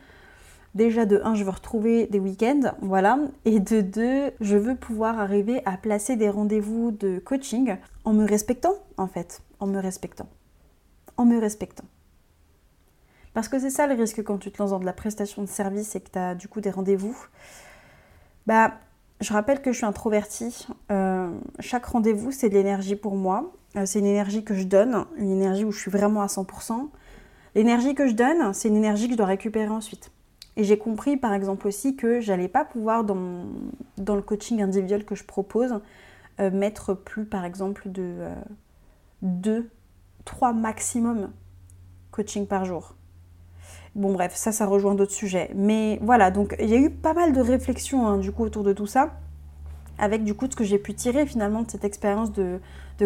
déjà 0.75 1.06
de 1.06 1.20
1, 1.22 1.37
je 1.37 1.44
veux 1.44 1.50
retrouver 1.50 2.08
des 2.08 2.19
week-ends, 2.19 2.72
voilà, 2.81 3.20
et 3.44 3.60
de 3.60 3.81
2, 3.81 4.32
je 4.40 4.56
veux 4.56 4.75
pouvoir 4.75 5.20
arriver 5.20 5.62
à 5.66 5.76
placer 5.76 6.16
des 6.16 6.28
rendez-vous 6.28 6.90
de 6.90 7.20
coaching 7.20 7.76
en 8.04 8.12
me 8.12 8.26
respectant 8.26 8.75
en 8.96 9.06
fait, 9.06 9.40
en 9.60 9.69
me 9.69 9.78
respectant, 9.78 10.28
en 11.16 11.25
me 11.25 11.38
respectant. 11.38 11.84
Parce 13.34 13.48
que 13.48 13.60
c'est 13.60 13.70
ça 13.70 13.87
le 13.87 13.94
risque 13.94 14.25
quand 14.25 14.38
tu 14.38 14.50
te 14.50 14.58
lances 14.60 14.70
dans 14.70 14.81
de 14.81 14.84
la 14.84 14.93
prestation 14.93 15.43
de 15.43 15.48
service 15.48 15.94
et 15.94 16.00
que 16.00 16.10
tu 16.10 16.19
as 16.19 16.34
du 16.34 16.48
coup 16.48 16.60
des 16.60 16.70
rendez-vous. 16.70 17.16
Bah, 18.48 18.75
je 19.20 19.32
rappelle 19.32 19.62
que 19.62 19.70
je 19.70 19.76
suis 19.76 19.87
introvertie. 19.87 20.66
Euh, 20.90 21.31
chaque 21.60 21.87
rendez-vous, 21.87 22.32
c'est 22.32 22.48
de 22.48 22.55
l'énergie 22.55 22.96
pour 22.96 23.14
moi. 23.14 23.52
Euh, 23.76 23.86
c'est 23.86 23.98
une 23.98 24.06
énergie 24.06 24.44
que 24.44 24.54
je 24.54 24.64
donne, 24.64 25.06
une 25.16 25.30
énergie 25.30 25.64
où 25.64 25.72
je 25.72 25.78
suis 25.78 25.90
vraiment 25.90 26.22
à 26.22 26.26
100%. 26.26 26.88
L'énergie 27.54 27.94
que 27.94 28.06
je 28.06 28.14
donne, 28.14 28.52
c'est 28.52 28.69
une 28.69 28.76
énergie 28.76 29.06
que 29.06 29.12
je 29.12 29.16
dois 29.16 29.26
récupérer 29.26 29.69
ensuite. 29.69 30.10
Et 30.56 30.64
j'ai 30.64 30.78
compris 30.78 31.16
par 31.16 31.32
exemple 31.32 31.66
aussi 31.66 31.96
que 31.96 32.20
j'allais 32.20 32.48
pas 32.48 32.64
pouvoir 32.64 33.04
dans, 33.04 33.46
le 33.98 34.20
coaching 34.20 34.62
individuel 34.62 35.04
que 35.04 35.14
je 35.14 35.24
propose 35.24 35.80
euh, 36.40 36.50
mettre 36.50 36.94
plus 36.94 37.24
par 37.24 37.44
exemple 37.44 37.90
de 37.90 38.28
2, 39.22 39.50
euh, 39.50 39.62
3 40.24 40.52
maximum 40.52 41.30
coaching 42.10 42.46
par 42.46 42.66
jour. 42.66 42.94
Bon 43.94 44.12
bref, 44.12 44.34
ça 44.34 44.52
ça 44.52 44.66
rejoint 44.66 44.94
d'autres 44.94 45.12
sujets. 45.12 45.50
Mais 45.54 45.98
voilà, 46.02 46.30
donc 46.30 46.54
il 46.60 46.69
y 46.69 46.74
a 46.74 46.78
eu 46.78 46.90
pas 46.90 47.14
mal 47.14 47.32
de 47.32 47.40
réflexions 47.40 48.06
hein, 48.06 48.19
du 48.19 48.32
coup 48.32 48.44
autour 48.44 48.62
de 48.62 48.72
tout 48.72 48.86
ça 48.86 49.19
avec 50.02 50.25
du 50.25 50.34
coup 50.34 50.46
ce 50.50 50.56
que 50.56 50.64
j'ai 50.64 50.78
pu 50.78 50.94
tirer 50.94 51.26
finalement 51.26 51.62
de 51.62 51.70
cette 51.70 51.84
expérience 51.84 52.32
de, 52.32 52.60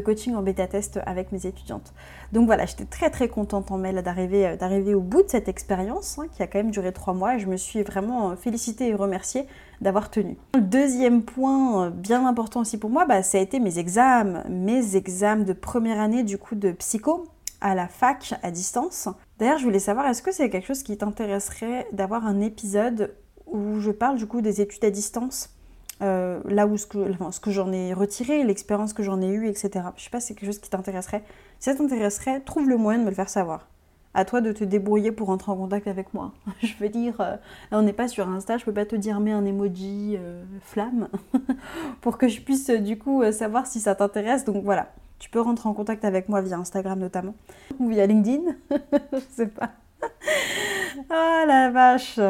coaching 0.04 0.34
en 0.34 0.43
bêta-test 0.43 1.00
avec 1.06 1.32
mes 1.32 1.46
étudiantes. 1.46 1.94
Donc 2.32 2.44
voilà, 2.44 2.66
j'étais 2.66 2.85
très 2.85 3.09
très 3.09 3.28
contente 3.28 3.70
en 3.70 3.78
mail 3.78 4.02
d'arriver, 4.02 4.47
euh, 4.47 4.94
au 4.94 5.00
bout 5.00 5.23
de 5.23 5.28
cette 5.30 5.49
expérience 5.49 6.18
hein, 6.18 6.26
qui 6.30 6.42
a 6.42 6.47
quand 6.47 6.59
même 6.59 6.70
duré 6.70 6.92
trois 6.92 7.14
mois 7.14 7.37
et 7.37 7.38
je 7.38 7.47
me 7.47 7.56
suis 7.56 7.82
vraiment 7.82 8.30
euh, 8.30 8.37
félicitée 8.37 8.88
et 8.88 8.94
remerciée 8.94 9.47
d'avoir 9.80 10.11
tenu. 10.11 10.37
Le 10.54 10.61
deuxième 10.61 11.23
point 11.23 11.87
euh, 11.87 11.90
bien 11.90 12.26
important 12.26 12.61
aussi 12.61 12.78
pour 12.78 12.90
moi, 12.90 13.06
bah, 13.06 13.23
ça 13.23 13.38
a 13.38 13.40
été 13.40 13.59
mes 13.59 13.78
examens, 13.78 14.44
mes 14.50 14.97
examens 14.97 15.44
de 15.44 15.54
première 15.54 15.99
année 15.99 16.25
du 16.25 16.37
coup 16.37 16.56
de 16.56 16.73
psycho 16.73 17.26
à 17.62 17.75
la 17.75 17.88
fac 17.88 18.35
à 18.42 18.50
distance. 18.50 19.09
D'ailleurs, 19.38 19.59
je 19.59 19.64
voulais 19.64 19.78
savoir, 19.78 20.06
est-ce 20.09 20.20
que 20.20 20.32
c'est 20.32 20.50
quelque 20.50 20.66
chose 20.66 20.82
qui 20.82 20.99
t'intéresserait 20.99 21.87
d'avoir 21.92 22.26
un 22.26 22.42
épisode 22.42 23.14
où 23.47 23.80
je 23.80 23.90
parle 23.90 24.18
du 24.18 24.26
coup 24.26 24.42
des 24.42 24.61
études 24.61 24.85
à 24.85 24.90
distance? 24.90 25.55
Euh, 26.02 26.40
là 26.44 26.66
où 26.66 26.76
ce 26.76 26.86
que, 26.86 27.40
que 27.40 27.50
j'en 27.50 27.72
ai 27.72 27.94
retiré, 27.94 28.44
l'expérience 28.44 28.92
que 28.92 29.02
j'en 29.02 29.22
ai 29.22 29.28
eue, 29.28 29.48
etc. 29.48 29.86
Je 29.96 30.04
sais 30.04 30.10
pas 30.10 30.20
si 30.20 30.28
c'est 30.28 30.34
quelque 30.34 30.46
chose 30.46 30.58
qui 30.58 30.68
t'intéresserait. 30.68 31.22
Si 31.58 31.70
ça 31.70 31.76
t'intéresserait, 31.76 32.40
trouve 32.40 32.68
le 32.68 32.76
moyen 32.76 32.98
de 32.98 33.04
me 33.04 33.08
le 33.08 33.14
faire 33.14 33.30
savoir. 33.30 33.66
À 34.12 34.24
toi 34.24 34.40
de 34.40 34.52
te 34.52 34.64
débrouiller 34.64 35.12
pour 35.12 35.28
rentrer 35.28 35.52
en 35.52 35.56
contact 35.56 35.86
avec 35.86 36.12
moi. 36.12 36.32
je 36.62 36.74
veux 36.80 36.88
dire, 36.88 37.20
euh, 37.20 37.36
on 37.72 37.82
n'est 37.82 37.94
pas 37.94 38.08
sur 38.08 38.28
Insta, 38.28 38.58
je 38.58 38.64
peux 38.64 38.72
pas 38.72 38.84
te 38.84 38.96
dire 38.96 39.20
mets 39.20 39.32
un 39.32 39.44
emoji 39.44 40.16
euh, 40.18 40.44
flamme 40.62 41.08
pour 42.02 42.18
que 42.18 42.28
je 42.28 42.40
puisse 42.40 42.68
du 42.70 42.98
coup 42.98 43.22
savoir 43.32 43.66
si 43.66 43.80
ça 43.80 43.94
t'intéresse. 43.94 44.44
Donc 44.44 44.64
voilà, 44.64 44.92
tu 45.18 45.30
peux 45.30 45.40
rentrer 45.40 45.68
en 45.68 45.74
contact 45.74 46.04
avec 46.04 46.28
moi 46.28 46.42
via 46.42 46.58
Instagram 46.58 46.98
notamment 46.98 47.34
ou 47.78 47.88
via 47.88 48.06
LinkedIn. 48.06 48.54
je 49.12 49.18
sais 49.30 49.46
pas. 49.46 49.70
oh 50.02 51.44
la 51.46 51.70
vache, 51.70 52.20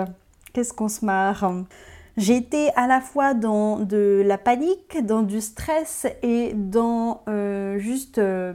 qu'est-ce 0.52 0.72
qu'on 0.72 0.88
se 0.88 1.04
marre. 1.04 1.44
Été 2.18 2.70
à 2.76 2.86
la 2.86 3.00
fois 3.00 3.34
dans 3.34 3.78
de 3.78 4.22
la 4.24 4.38
panique, 4.38 5.04
dans 5.04 5.22
du 5.22 5.40
stress 5.40 6.06
et 6.22 6.52
dans 6.54 7.22
euh, 7.28 7.78
juste 7.78 8.18
euh, 8.18 8.52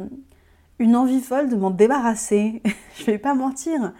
une 0.79 0.95
envie 0.95 1.21
folle 1.21 1.49
de 1.49 1.55
m'en 1.55 1.69
débarrasser. 1.69 2.61
je 2.97 3.05
vais 3.05 3.17
pas 3.17 3.33
mentir. 3.35 3.93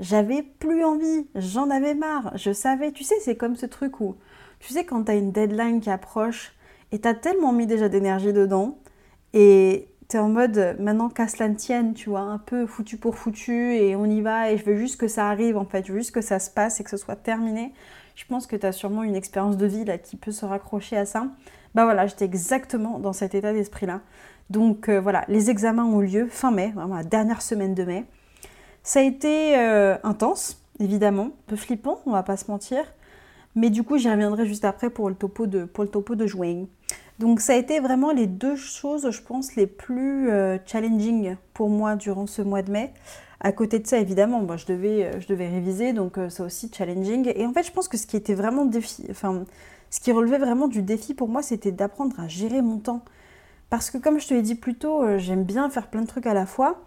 J'avais 0.00 0.42
plus 0.42 0.84
envie, 0.84 1.26
j'en 1.34 1.68
avais 1.70 1.94
marre, 1.94 2.32
je 2.36 2.52
savais, 2.52 2.90
tu 2.90 3.04
sais, 3.04 3.16
c'est 3.20 3.36
comme 3.36 3.56
ce 3.56 3.66
truc 3.66 4.00
où, 4.00 4.16
tu 4.58 4.72
sais, 4.72 4.84
quand 4.84 5.04
t'as 5.04 5.16
une 5.16 5.30
deadline 5.30 5.80
qui 5.80 5.90
approche 5.90 6.54
et 6.90 6.98
t'as 7.00 7.12
tellement 7.12 7.52
mis 7.52 7.66
déjà 7.66 7.90
d'énergie 7.90 8.32
dedans 8.32 8.78
et 9.34 9.88
t'es 10.08 10.18
en 10.18 10.30
mode 10.30 10.76
maintenant 10.80 11.10
qu'à 11.10 11.28
cela 11.28 11.48
ne 11.48 11.54
tienne, 11.54 11.92
tu 11.92 12.08
vois, 12.08 12.20
un 12.20 12.38
peu 12.38 12.66
foutu 12.66 12.96
pour 12.96 13.16
foutu 13.16 13.74
et 13.74 13.94
on 13.94 14.06
y 14.06 14.22
va 14.22 14.50
et 14.50 14.56
je 14.56 14.64
veux 14.64 14.76
juste 14.76 14.98
que 14.98 15.06
ça 15.06 15.28
arrive 15.28 15.58
en 15.58 15.66
fait, 15.66 15.86
je 15.86 15.92
veux 15.92 15.98
juste 15.98 16.12
que 16.12 16.22
ça 16.22 16.38
se 16.38 16.50
passe 16.50 16.80
et 16.80 16.84
que 16.84 16.90
ce 16.90 16.96
soit 16.96 17.16
terminé. 17.16 17.74
Je 18.20 18.26
pense 18.26 18.46
que 18.46 18.54
tu 18.54 18.66
as 18.66 18.72
sûrement 18.72 19.02
une 19.02 19.16
expérience 19.16 19.56
de 19.56 19.64
vie 19.64 19.86
là 19.86 19.96
qui 19.96 20.16
peut 20.16 20.30
se 20.30 20.44
raccrocher 20.44 20.94
à 20.94 21.06
ça. 21.06 21.28
Bah 21.74 21.84
voilà, 21.84 22.06
j'étais 22.06 22.26
exactement 22.26 22.98
dans 22.98 23.14
cet 23.14 23.34
état 23.34 23.54
d'esprit-là. 23.54 24.02
Donc 24.50 24.90
euh, 24.90 25.00
voilà, 25.00 25.24
les 25.28 25.48
examens 25.48 25.86
ont 25.86 26.00
lieu 26.00 26.26
fin 26.26 26.50
mai, 26.50 26.70
vraiment 26.74 26.96
la 26.96 27.02
dernière 27.02 27.40
semaine 27.40 27.74
de 27.74 27.82
mai. 27.82 28.04
Ça 28.82 29.00
a 29.00 29.04
été 29.04 29.56
euh, 29.56 29.96
intense, 30.04 30.62
évidemment, 30.80 31.28
un 31.28 31.32
peu 31.46 31.56
flippant, 31.56 32.02
on 32.04 32.10
va 32.10 32.22
pas 32.22 32.36
se 32.36 32.50
mentir. 32.50 32.84
Mais 33.54 33.70
du 33.70 33.84
coup, 33.84 33.96
j'y 33.96 34.10
reviendrai 34.10 34.44
juste 34.44 34.66
après 34.66 34.90
pour 34.90 35.08
le 35.08 35.14
topo 35.14 35.46
de, 35.46 35.64
pour 35.64 35.82
le 35.84 35.88
topo 35.88 36.14
de 36.14 36.26
juin. 36.26 36.66
Donc 37.18 37.40
ça 37.40 37.54
a 37.54 37.56
été 37.56 37.80
vraiment 37.80 38.12
les 38.12 38.26
deux 38.26 38.54
choses, 38.54 39.10
je 39.10 39.22
pense, 39.22 39.56
les 39.56 39.66
plus 39.66 40.28
euh, 40.28 40.58
challenging 40.66 41.36
pour 41.54 41.70
moi 41.70 41.96
durant 41.96 42.26
ce 42.26 42.42
mois 42.42 42.60
de 42.60 42.70
mai. 42.70 42.92
À 43.40 43.52
côté 43.52 43.78
de 43.78 43.86
ça, 43.86 43.98
évidemment, 43.98 44.40
moi, 44.40 44.56
je, 44.56 44.66
devais, 44.66 45.06
euh, 45.06 45.20
réviser, 45.28 45.92
donc 45.92 46.18
euh, 46.18 46.28
ça 46.28 46.44
aussi 46.44 46.70
challenging. 46.72 47.32
Et 47.34 47.46
en 47.46 47.52
fait, 47.52 47.62
je 47.62 47.72
pense 47.72 47.88
que 47.88 47.96
ce 47.96 48.06
qui 48.06 48.16
était 48.16 48.34
vraiment 48.34 48.66
défi, 48.66 49.06
enfin, 49.10 49.44
ce 49.90 50.00
qui 50.00 50.12
relevait 50.12 50.38
vraiment 50.38 50.68
du 50.68 50.82
défi 50.82 51.14
pour 51.14 51.28
moi, 51.28 51.42
c'était 51.42 51.72
d'apprendre 51.72 52.18
à 52.20 52.28
gérer 52.28 52.62
mon 52.62 52.78
temps. 52.78 53.02
Parce 53.70 53.90
que 53.90 53.98
comme 53.98 54.20
je 54.20 54.28
te 54.28 54.34
l'ai 54.34 54.42
dit 54.42 54.56
plus 54.56 54.74
tôt, 54.74 55.04
j'aime 55.18 55.44
bien 55.44 55.70
faire 55.70 55.86
plein 55.88 56.02
de 56.02 56.06
trucs 56.06 56.26
à 56.26 56.34
la 56.34 56.44
fois. 56.44 56.82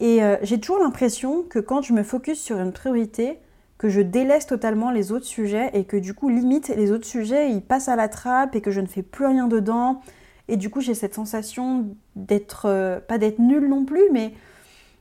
Et 0.00 0.20
j'ai 0.42 0.60
toujours 0.60 0.78
l'impression 0.78 1.42
que 1.42 1.58
quand 1.58 1.80
je 1.80 1.94
me 1.94 2.02
focus 2.02 2.38
sur 2.38 2.58
une 2.58 2.72
priorité, 2.72 3.38
que 3.78 3.88
je 3.88 4.00
délaisse 4.00 4.46
totalement 4.46 4.90
les 4.90 5.12
autres 5.12 5.26
sujets 5.26 5.70
et 5.74 5.84
que 5.84 5.96
du 5.96 6.14
coup, 6.14 6.28
limite, 6.28 6.68
les 6.68 6.92
autres 6.92 7.06
sujets, 7.06 7.50
ils 7.50 7.62
passent 7.62 7.88
à 7.88 7.96
la 7.96 8.08
trappe 8.08 8.56
et 8.56 8.60
que 8.60 8.70
je 8.70 8.80
ne 8.80 8.86
fais 8.86 9.02
plus 9.02 9.26
rien 9.26 9.48
dedans. 9.48 10.00
Et 10.48 10.56
du 10.56 10.70
coup, 10.70 10.80
j'ai 10.80 10.94
cette 10.94 11.14
sensation 11.14 11.88
d'être, 12.14 12.66
euh, 12.66 13.00
pas 13.00 13.18
d'être 13.18 13.38
nulle 13.38 13.68
non 13.68 13.84
plus, 13.84 14.04
mais 14.12 14.32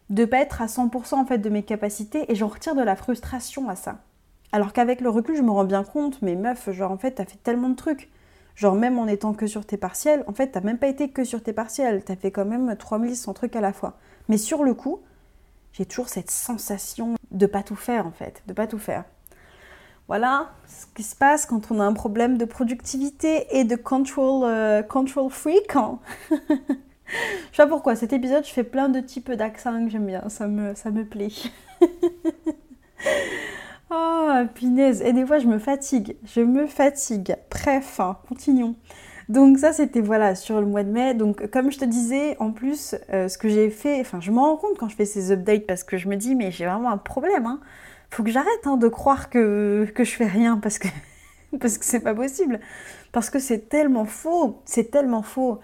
de 0.09 0.25
pas 0.25 0.37
être 0.37 0.61
à 0.61 0.67
100% 0.67 1.15
en 1.15 1.25
fait 1.25 1.39
de 1.39 1.49
mes 1.49 1.63
capacités 1.63 2.31
et 2.31 2.35
j'en 2.35 2.47
retire 2.47 2.75
de 2.75 2.83
la 2.83 2.95
frustration 2.95 3.69
à 3.69 3.75
ça. 3.75 3.99
Alors 4.51 4.73
qu'avec 4.73 5.01
le 5.01 5.09
recul, 5.09 5.35
je 5.35 5.41
me 5.41 5.51
rends 5.51 5.65
bien 5.65 5.83
compte, 5.83 6.21
mais 6.21 6.35
meuf, 6.35 6.69
genre 6.71 6.91
en 6.91 6.97
fait, 6.97 7.11
t'as 7.11 7.25
fait 7.25 7.39
tellement 7.43 7.69
de 7.69 7.75
trucs. 7.75 8.09
Genre 8.55 8.75
même 8.75 8.97
en 8.97 9.07
étant 9.07 9.33
que 9.33 9.47
sur 9.47 9.65
tes 9.65 9.77
partiels, 9.77 10.23
en 10.27 10.33
fait, 10.33 10.47
t'as 10.47 10.61
même 10.61 10.77
pas 10.77 10.87
été 10.87 11.09
que 11.09 11.25
sur 11.25 11.43
tes 11.43 11.51
partiels, 11.51 12.03
t'as 12.03 12.15
fait 12.15 12.31
quand 12.31 12.45
même 12.45 12.75
3100 12.75 13.33
trucs 13.33 13.55
à 13.55 13.61
la 13.61 13.73
fois. 13.73 13.97
Mais 14.29 14.37
sur 14.37 14.63
le 14.63 14.73
coup, 14.73 14.99
j'ai 15.73 15.85
toujours 15.85 16.07
cette 16.07 16.31
sensation 16.31 17.15
de 17.31 17.45
pas 17.47 17.63
tout 17.63 17.75
faire 17.75 18.07
en 18.07 18.11
fait, 18.11 18.43
de 18.47 18.53
pas 18.53 18.67
tout 18.67 18.79
faire. 18.79 19.03
Voilà 20.07 20.51
ce 20.67 20.85
qui 20.93 21.03
se 21.03 21.15
passe 21.15 21.45
quand 21.45 21.71
on 21.71 21.79
a 21.79 21.83
un 21.83 21.93
problème 21.93 22.37
de 22.37 22.45
productivité 22.45 23.47
et 23.57 23.63
de 23.63 23.75
control, 23.75 24.43
euh, 24.45 24.83
control 24.83 25.31
freak. 25.31 25.73
Je 27.07 27.57
sais 27.57 27.63
pas 27.63 27.67
pourquoi, 27.67 27.95
cet 27.95 28.13
épisode, 28.13 28.45
je 28.45 28.51
fais 28.51 28.63
plein 28.63 28.89
de 28.89 28.99
types 28.99 29.31
d'accents 29.31 29.83
que 29.85 29.91
j'aime 29.91 30.07
bien, 30.07 30.27
ça 30.29 30.47
me, 30.47 30.75
ça 30.75 30.91
me 30.91 31.05
plaît. 31.05 31.29
oh, 33.91 34.31
punaise. 34.53 35.01
Et 35.01 35.13
des 35.13 35.25
fois, 35.25 35.39
je 35.39 35.47
me 35.47 35.59
fatigue, 35.59 36.17
je 36.25 36.41
me 36.41 36.67
fatigue. 36.67 37.35
Bref, 37.49 37.99
hein, 37.99 38.17
continuons. 38.27 38.75
Donc 39.29 39.57
ça, 39.57 39.73
c'était 39.73 40.01
voilà 40.01 40.35
sur 40.35 40.59
le 40.59 40.67
mois 40.67 40.83
de 40.83 40.91
mai. 40.91 41.13
Donc 41.13 41.49
comme 41.49 41.71
je 41.71 41.79
te 41.79 41.85
disais, 41.85 42.35
en 42.39 42.51
plus, 42.51 42.95
euh, 43.11 43.27
ce 43.27 43.37
que 43.37 43.49
j'ai 43.49 43.69
fait, 43.69 43.99
enfin 44.01 44.19
je 44.21 44.31
me 44.31 44.39
rends 44.39 44.57
compte 44.57 44.77
quand 44.77 44.87
je 44.87 44.95
fais 44.95 45.05
ces 45.05 45.31
updates 45.31 45.65
parce 45.65 45.83
que 45.83 45.97
je 45.97 46.07
me 46.07 46.15
dis 46.15 46.35
mais 46.35 46.51
j'ai 46.51 46.65
vraiment 46.65 46.91
un 46.91 46.97
problème. 46.97 47.45
Hein. 47.45 47.59
Faut 48.11 48.23
que 48.23 48.29
j'arrête 48.29 48.65
hein, 48.65 48.77
de 48.77 48.87
croire 48.87 49.29
que, 49.29 49.87
que 49.95 50.03
je 50.03 50.11
fais 50.11 50.27
rien 50.27 50.57
parce 50.57 50.77
que 50.77 50.87
parce 51.59 51.77
que 51.77 51.85
c'est 51.85 52.01
pas 52.01 52.13
possible. 52.13 52.59
Parce 53.11 53.29
que 53.29 53.39
c'est 53.39 53.69
tellement 53.69 54.05
faux, 54.05 54.61
c'est 54.65 54.91
tellement 54.91 55.23
faux. 55.23 55.59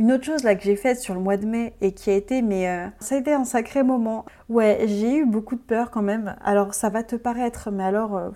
Une 0.00 0.12
autre 0.12 0.24
chose 0.24 0.44
là 0.44 0.54
que 0.54 0.62
j'ai 0.62 0.76
faite 0.76 0.98
sur 0.98 1.12
le 1.12 1.20
mois 1.20 1.36
de 1.36 1.44
mai 1.44 1.74
et 1.82 1.92
qui 1.92 2.08
a 2.08 2.14
été, 2.14 2.40
mais 2.40 2.66
euh, 2.70 2.86
ça 3.00 3.16
a 3.16 3.18
été 3.18 3.34
un 3.34 3.44
sacré 3.44 3.82
moment. 3.82 4.24
Ouais, 4.48 4.84
j'ai 4.86 5.18
eu 5.18 5.26
beaucoup 5.26 5.56
de 5.56 5.60
peur 5.60 5.90
quand 5.90 6.00
même. 6.00 6.36
Alors 6.42 6.72
ça 6.72 6.88
va 6.88 7.02
te 7.02 7.16
paraître, 7.16 7.70
mais 7.70 7.84
alors 7.84 8.16
euh, 8.16 8.30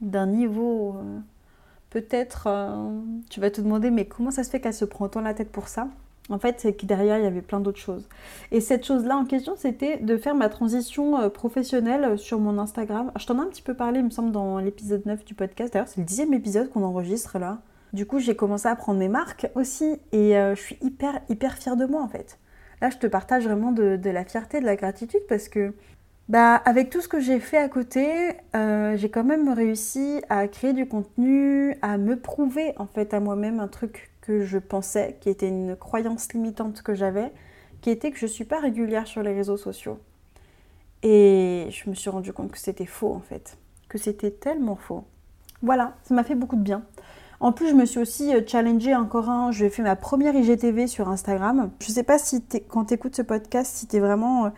d'un 0.00 0.26
niveau 0.26 0.96
peut-être 1.90 2.48
euh, 2.48 2.90
tu 3.30 3.38
vas 3.38 3.52
te 3.52 3.60
demander 3.60 3.92
mais 3.92 4.06
comment 4.06 4.32
ça 4.32 4.42
se 4.42 4.50
fait 4.50 4.60
qu'elle 4.60 4.74
se 4.74 4.84
prend 4.84 5.08
tant 5.08 5.20
la 5.20 5.32
tête 5.32 5.52
pour 5.52 5.68
ça? 5.68 5.86
En 6.28 6.40
fait, 6.40 6.58
c'est 6.58 6.72
que 6.72 6.86
derrière, 6.86 7.18
il 7.18 7.22
y 7.22 7.28
avait 7.28 7.40
plein 7.40 7.60
d'autres 7.60 7.78
choses. 7.78 8.08
Et 8.50 8.60
cette 8.60 8.84
chose-là 8.84 9.16
en 9.16 9.26
question, 9.26 9.54
c'était 9.54 9.98
de 9.98 10.16
faire 10.16 10.34
ma 10.34 10.48
transition 10.48 11.30
professionnelle 11.30 12.18
sur 12.18 12.40
mon 12.40 12.58
Instagram. 12.58 13.12
Je 13.16 13.26
t'en 13.26 13.38
ai 13.38 13.42
un 13.42 13.46
petit 13.46 13.62
peu 13.62 13.74
parlé, 13.74 14.00
il 14.00 14.06
me 14.06 14.10
semble, 14.10 14.32
dans 14.32 14.58
l'épisode 14.58 15.06
9 15.06 15.24
du 15.24 15.34
podcast. 15.34 15.72
D'ailleurs, 15.72 15.86
c'est 15.86 16.00
le 16.00 16.04
dixième 16.04 16.34
épisode 16.34 16.68
qu'on 16.68 16.82
enregistre 16.82 17.38
là. 17.38 17.58
Du 17.92 18.06
coup, 18.06 18.18
j'ai 18.18 18.36
commencé 18.36 18.68
à 18.68 18.76
prendre 18.76 18.98
mes 18.98 19.08
marques 19.08 19.48
aussi. 19.54 20.00
Et 20.12 20.36
euh, 20.36 20.54
je 20.54 20.60
suis 20.60 20.78
hyper, 20.80 21.20
hyper 21.28 21.56
fière 21.56 21.76
de 21.76 21.86
moi, 21.86 22.02
en 22.02 22.08
fait. 22.08 22.38
Là, 22.80 22.90
je 22.90 22.98
te 22.98 23.06
partage 23.06 23.44
vraiment 23.44 23.72
de, 23.72 23.98
la 24.04 24.24
fierté, 24.24 24.60
de 24.60 24.66
la 24.66 24.76
gratitude, 24.76 25.22
parce 25.28 25.48
que 25.48 25.72
bah, 26.28 26.56
avec 26.56 26.90
tout 26.90 27.00
ce 27.00 27.08
que 27.08 27.20
j'ai 27.20 27.40
fait 27.40 27.56
à 27.56 27.68
côté, 27.68 28.36
euh, 28.54 28.96
j'ai 28.96 29.08
quand 29.08 29.24
même 29.24 29.48
réussi 29.48 30.20
à 30.28 30.46
créer 30.48 30.72
du 30.72 30.86
contenu, 30.86 31.76
à 31.82 31.98
me 31.98 32.16
prouver 32.16 32.74
en 32.76 32.86
fait 32.86 33.14
à 33.14 33.20
moi-même 33.20 33.60
un 33.60 33.68
truc 33.68 34.10
que 34.20 34.44
je 34.44 34.58
pensais, 34.58 35.16
qui 35.20 35.30
était 35.30 35.48
une 35.48 35.76
croyance 35.76 36.32
limitante 36.32 36.82
que 36.82 36.94
j'avais, 36.94 37.32
qui 37.80 37.90
était 37.90 38.10
que 38.10 38.18
je 38.18 38.26
suis 38.26 38.44
pas 38.44 38.60
régulière 38.60 39.06
sur 39.06 39.22
les 39.22 39.32
réseaux 39.32 39.56
sociaux. 39.56 39.98
Et 41.02 41.68
je 41.70 41.88
me 41.88 41.94
suis 41.94 42.10
rendu 42.10 42.32
compte 42.32 42.50
que 42.50 42.58
c'était 42.58 42.86
faux 42.86 43.14
en 43.14 43.20
fait, 43.20 43.56
que 43.88 43.96
c'était 43.96 44.32
tellement 44.32 44.76
faux. 44.76 45.04
Voilà, 45.62 45.94
ça 46.02 46.14
m'a 46.14 46.24
fait 46.24 46.34
beaucoup 46.34 46.56
de 46.56 46.62
bien. 46.62 46.82
En 47.38 47.52
plus, 47.52 47.68
je 47.68 47.74
me 47.74 47.84
suis 47.84 47.98
aussi 47.98 48.34
euh, 48.34 48.40
challengée 48.46 48.94
encore 48.94 49.28
un. 49.28 49.50
J'ai 49.52 49.68
fait 49.68 49.82
ma 49.82 49.96
première 49.96 50.34
IGTV 50.34 50.86
sur 50.86 51.08
Instagram. 51.08 51.70
Je 51.80 51.90
sais 51.90 52.02
pas 52.02 52.18
si 52.18 52.42
quand 52.68 52.86
tu 52.86 52.94
écoutes 52.94 53.16
ce 53.16 53.22
podcast, 53.22 53.76
si 53.76 53.86
tu 53.86 53.96
es 53.96 54.00
vraiment 54.00 54.46
euh, 54.46 54.50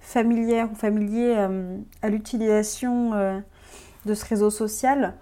familière 0.00 0.68
ou 0.72 0.74
familier 0.74 1.34
euh, 1.36 1.76
à 2.02 2.08
l'utilisation 2.08 3.12
de 4.04 4.14
ce 4.14 4.24
réseau 4.24 4.50
social, 4.50 5.14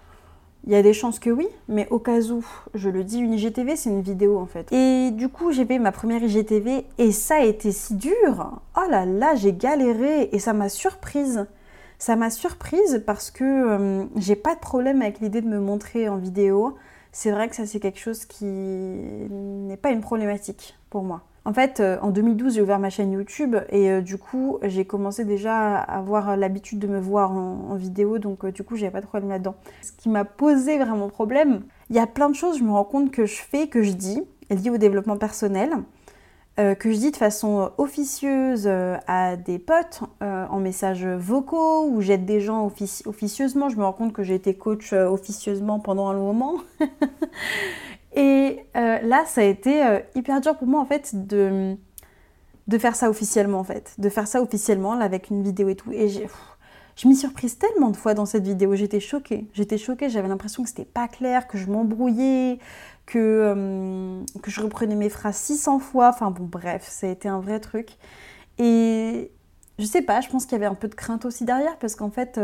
il 0.65 0.73
y 0.73 0.75
a 0.75 0.81
des 0.81 0.93
chances 0.93 1.19
que 1.19 1.29
oui, 1.29 1.47
mais 1.67 1.87
au 1.91 1.99
cas 1.99 2.21
où, 2.21 2.43
je 2.73 2.89
le 2.89 3.03
dis, 3.03 3.19
une 3.19 3.33
IGTV, 3.33 3.75
c'est 3.75 3.89
une 3.91 4.01
vidéo 4.01 4.39
en 4.39 4.47
fait. 4.47 4.71
Et 4.71 5.11
du 5.11 5.29
coup, 5.29 5.51
j'ai 5.51 5.65
fait 5.65 5.77
ma 5.77 5.91
première 5.91 6.23
IGTV 6.23 6.85
et 6.97 7.11
ça 7.11 7.35
a 7.35 7.43
été 7.43 7.71
si 7.71 7.95
dur. 7.95 8.59
Oh 8.75 8.89
là 8.89 9.05
là, 9.05 9.35
j'ai 9.35 9.53
galéré 9.53 10.29
et 10.31 10.39
ça 10.39 10.53
m'a 10.53 10.69
surprise. 10.69 11.45
Ça 11.99 12.15
m'a 12.15 12.31
surprise 12.31 13.03
parce 13.05 13.29
que 13.29 14.07
j'ai 14.15 14.35
pas 14.35 14.55
de 14.55 14.59
problème 14.59 15.01
avec 15.01 15.19
l'idée 15.19 15.41
de 15.41 15.47
me 15.47 15.59
montrer 15.59 16.09
en 16.09 16.17
vidéo. 16.17 16.75
C'est 17.17 17.31
vrai 17.31 17.47
que 17.47 17.55
ça, 17.55 17.65
c'est 17.65 17.79
quelque 17.79 17.97
chose 17.97 18.25
qui 18.25 18.43
n'est 18.43 19.77
pas 19.77 19.91
une 19.91 20.01
problématique 20.01 20.77
pour 20.89 21.01
moi. 21.01 21.21
En 21.45 21.53
fait, 21.53 21.79
euh, 21.79 21.97
en 22.01 22.09
2012, 22.09 22.55
j'ai 22.55 22.61
ouvert 22.61 22.77
ma 22.77 22.89
chaîne 22.89 23.13
YouTube 23.13 23.55
et 23.69 23.89
euh, 23.89 24.01
du 24.01 24.17
coup, 24.17 24.59
j'ai 24.63 24.83
commencé 24.83 25.23
déjà 25.23 25.77
à 25.77 25.97
avoir 25.97 26.35
l'habitude 26.35 26.77
de 26.77 26.87
me 26.87 26.99
voir 26.99 27.31
en, 27.31 27.73
vidéo, 27.75 28.19
donc 28.19 28.43
euh, 28.43 28.51
du 28.51 28.63
coup, 28.63 28.75
j'avais 28.75 28.91
pas 28.91 28.99
de 28.99 29.05
problème 29.05 29.29
là-dedans. 29.29 29.55
Ce 29.81 29.93
qui 29.93 30.09
m'a 30.09 30.25
posé 30.25 30.77
vraiment 30.77 31.07
problème, 31.07 31.61
il 31.89 31.95
y 31.95 31.99
a 31.99 32.05
plein 32.05 32.29
de 32.29 32.35
choses, 32.35 32.59
je 32.59 32.65
me 32.65 32.71
rends 32.71 32.83
compte 32.83 33.11
que 33.11 33.25
je 33.25 33.41
fais, 33.41 33.67
que 33.67 33.81
je 33.81 33.93
dis, 33.93 34.21
liées 34.49 34.69
au 34.69 34.77
développement 34.77 35.15
personnel, 35.15 35.71
que 36.57 36.91
je 36.91 36.97
dis 36.97 37.11
de 37.11 37.17
façon 37.17 37.71
officieuse 37.77 38.67
à 39.07 39.35
des 39.35 39.59
potes, 39.59 40.01
en 40.21 40.59
messages 40.59 41.05
vocaux, 41.05 41.87
où 41.89 42.01
j'aide 42.01 42.25
des 42.25 42.39
gens 42.39 42.65
officieusement. 43.05 43.69
Je 43.69 43.75
me 43.75 43.83
rends 43.83 43.93
compte 43.93 44.13
que 44.13 44.23
j'ai 44.23 44.35
été 44.35 44.53
coach 44.55 44.93
officieusement 44.93 45.79
pendant 45.79 46.07
un 46.07 46.15
moment. 46.15 46.55
Et 48.15 48.65
euh, 48.77 48.99
là, 49.01 49.25
ça 49.25 49.41
a 49.41 49.43
été 49.43 49.85
euh, 49.85 49.99
hyper 50.15 50.39
dur 50.39 50.55
pour 50.55 50.67
moi 50.67 50.79
en 50.79 50.85
fait 50.85 51.27
de, 51.27 51.75
de 52.67 52.77
faire 52.77 52.95
ça 52.95 53.09
officiellement 53.09 53.59
en 53.59 53.63
fait, 53.63 53.93
de 53.97 54.07
faire 54.09 54.27
ça 54.27 54.41
officiellement 54.41 54.95
là, 54.95 55.03
avec 55.03 55.29
une 55.29 55.43
vidéo 55.43 55.67
et 55.67 55.75
tout. 55.75 55.91
Et 55.91 56.07
je 56.95 57.07
m'y 57.07 57.15
surprise 57.15 57.57
tellement 57.57 57.89
de 57.89 57.97
fois 57.97 58.13
dans 58.13 58.25
cette 58.25 58.45
vidéo, 58.45 58.75
j'étais 58.75 58.99
choquée. 58.99 59.47
J'étais 59.53 59.77
choquée, 59.77 60.09
j'avais 60.09 60.27
l'impression 60.27 60.63
que 60.63 60.69
c'était 60.69 60.85
pas 60.85 61.07
clair, 61.07 61.47
que 61.47 61.57
je 61.57 61.69
m'embrouillais, 61.69 62.59
que, 63.05 63.19
euh, 63.19 64.25
je 64.47 64.61
reprenais 64.61 64.95
mes 64.95 65.09
phrases 65.09 65.35
600 65.37 65.79
fois. 65.79 66.09
Enfin 66.09 66.31
bon, 66.31 66.45
bref, 66.45 66.87
ça 66.87 67.07
a 67.07 67.09
été 67.09 67.27
un 67.27 67.39
vrai 67.39 67.59
truc. 67.59 67.89
Et 68.59 69.31
je 69.79 69.85
sais 69.85 70.01
pas, 70.01 70.21
je 70.21 70.29
pense 70.29 70.45
qu'il 70.45 70.53
y 70.53 70.55
avait 70.55 70.65
un 70.65 70.75
peu 70.75 70.87
de 70.87 70.95
crainte 70.95 71.25
aussi 71.25 71.43
derrière 71.45 71.77
parce 71.77 71.95
qu'en 71.95 72.11
fait 72.11 72.39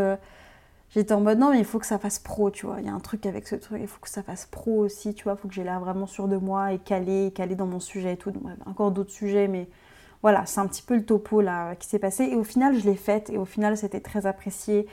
j'étais 0.93 1.13
en 1.13 1.21
mode 1.21 1.39
non 1.39 1.51
mais 1.51 1.59
il 1.59 1.65
faut 1.65 1.79
que 1.79 1.85
ça 1.85 1.97
fasse 1.97 2.19
pro 2.19 2.51
tu 2.51 2.65
vois 2.65 2.79
il 2.79 2.85
y 2.85 2.89
a 2.89 2.93
un 2.93 2.99
truc 2.99 3.25
avec 3.25 3.47
ce 3.47 3.55
truc 3.55 3.79
il 3.81 3.87
faut 3.87 3.99
que 3.99 4.09
ça 4.09 4.23
fasse 4.23 4.45
pro 4.45 4.79
aussi 4.79 5.13
tu 5.13 5.23
vois 5.23 5.33
il 5.33 5.37
faut 5.41 5.47
que 5.47 5.53
j'ai 5.53 5.63
l'air 5.63 5.79
vraiment 5.79 6.07
sûr 6.07 6.27
de 6.27 6.37
moi 6.37 6.73
et 6.73 6.79
calé 6.79 7.31
calé 7.33 7.55
dans 7.55 7.65
mon 7.65 7.79
sujet 7.79 8.13
et 8.13 8.17
tout 8.17 8.33
encore 8.65 8.91
d'autres 8.91 9.11
sujets 9.11 9.47
mais 9.47 9.67
voilà 10.21 10.45
c'est 10.45 10.59
un 10.59 10.67
petit 10.67 10.81
peu 10.83 10.95
le 10.95 11.05
topo 11.05 11.41
là 11.41 11.75
qui 11.75 11.87
s'est 11.87 11.99
passé. 11.99 12.25
Et 12.25 12.35
au 12.35 12.43
final 12.43 12.77
je 12.79 12.85
l'ai 12.85 12.95
faite. 12.95 13.29
Et 13.29 13.37
au 13.37 13.45
final 13.45 13.77
c'était 13.77 13.99
très 14.01 14.25
apprécié. 14.25 14.87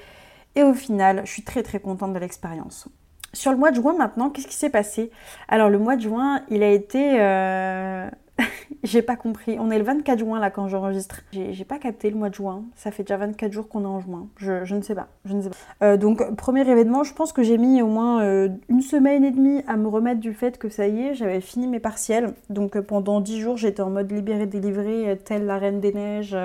Et 0.55 0.63
au 0.63 0.75
final 0.75 1.23
je 1.25 1.31
suis 1.33 1.45
très 1.45 1.63
très 1.63 1.81
contente 1.81 2.13
de 2.13 2.19
l'expérience. 2.19 2.89
Sur 3.35 3.53
le 3.53 3.59
mois 3.59 3.71
de 3.71 3.77
juin 3.77 3.95
maintenant 3.97 4.31
qu'est-ce 4.31 4.49
qui 4.49 4.55
s'est 4.55 4.71
passé? 4.71 5.11
Alors 5.49 5.69
le 5.69 5.79
mois 5.79 5.97
de 5.97 6.03
juin 6.03 6.43
il 6.49 6.63
a 6.63 6.71
été 6.71 7.21
euh, 7.21 8.09
j'ai 8.83 9.03
pas 9.03 9.17
compris. 9.17 9.59
On 9.59 9.71
est 9.71 9.79
le 9.79 9.85
24 9.85 10.19
juin 10.19 10.39
là 10.41 10.51
quand 10.51 10.69
j'enregistre. 10.69 11.23
J'ai 11.33 11.65
pas 11.65 11.79
capté 11.79 12.11
le 12.11 12.17
mois 12.17 12.31
de 12.31 12.35
juin. 12.35 12.65
Ça 12.77 12.91
fait 12.91 13.03
déjà 13.03 13.17
24 13.17 13.53
jours 13.53 13.69
qu'on 13.69 13.83
est 13.83 13.87
en 13.87 14.01
juin. 14.01 14.29
Je, 14.37 14.75
ne 14.75 14.83
sais 14.83 14.95
pas. 14.95 15.09
Je 15.25 15.35
ne 15.35 15.43
sais 15.43 15.51
pas. 15.51 15.57
Euh, 15.87 15.97
donc 15.97 16.35
premier 16.37 16.69
événement, 16.69 17.05
je 17.05 17.15
pense 17.15 17.33
que 17.33 17.43
j'ai 17.43 17.59
mis 17.59 17.83
au 17.83 17.89
moins 17.89 18.23
euh, 18.23 18.49
une 18.69 18.83
semaine 18.83 19.25
et 19.25 19.31
demie 19.31 19.63
à 19.67 19.77
me 19.77 19.89
remettre 19.89 20.21
du 20.21 20.33
fait 20.33 20.59
que 20.59 20.69
ça 20.69 20.87
y 20.87 21.01
est, 21.01 21.15
j'avais 21.15 21.41
fini 21.41 21.67
mes 21.67 21.81
partiels. 21.81 22.35
Donc 22.51 22.77
euh, 22.77 22.83
pendant 22.83 23.21
10 23.21 23.41
jours, 23.41 23.57
j'étais 23.57 23.83
en 23.83 23.91
mode 23.91 24.11
libéré 24.11 24.47
délivré, 24.47 25.19
telle 25.25 25.47
la 25.47 25.59
reine 25.59 25.81
des 25.81 25.93
neiges 25.93 26.37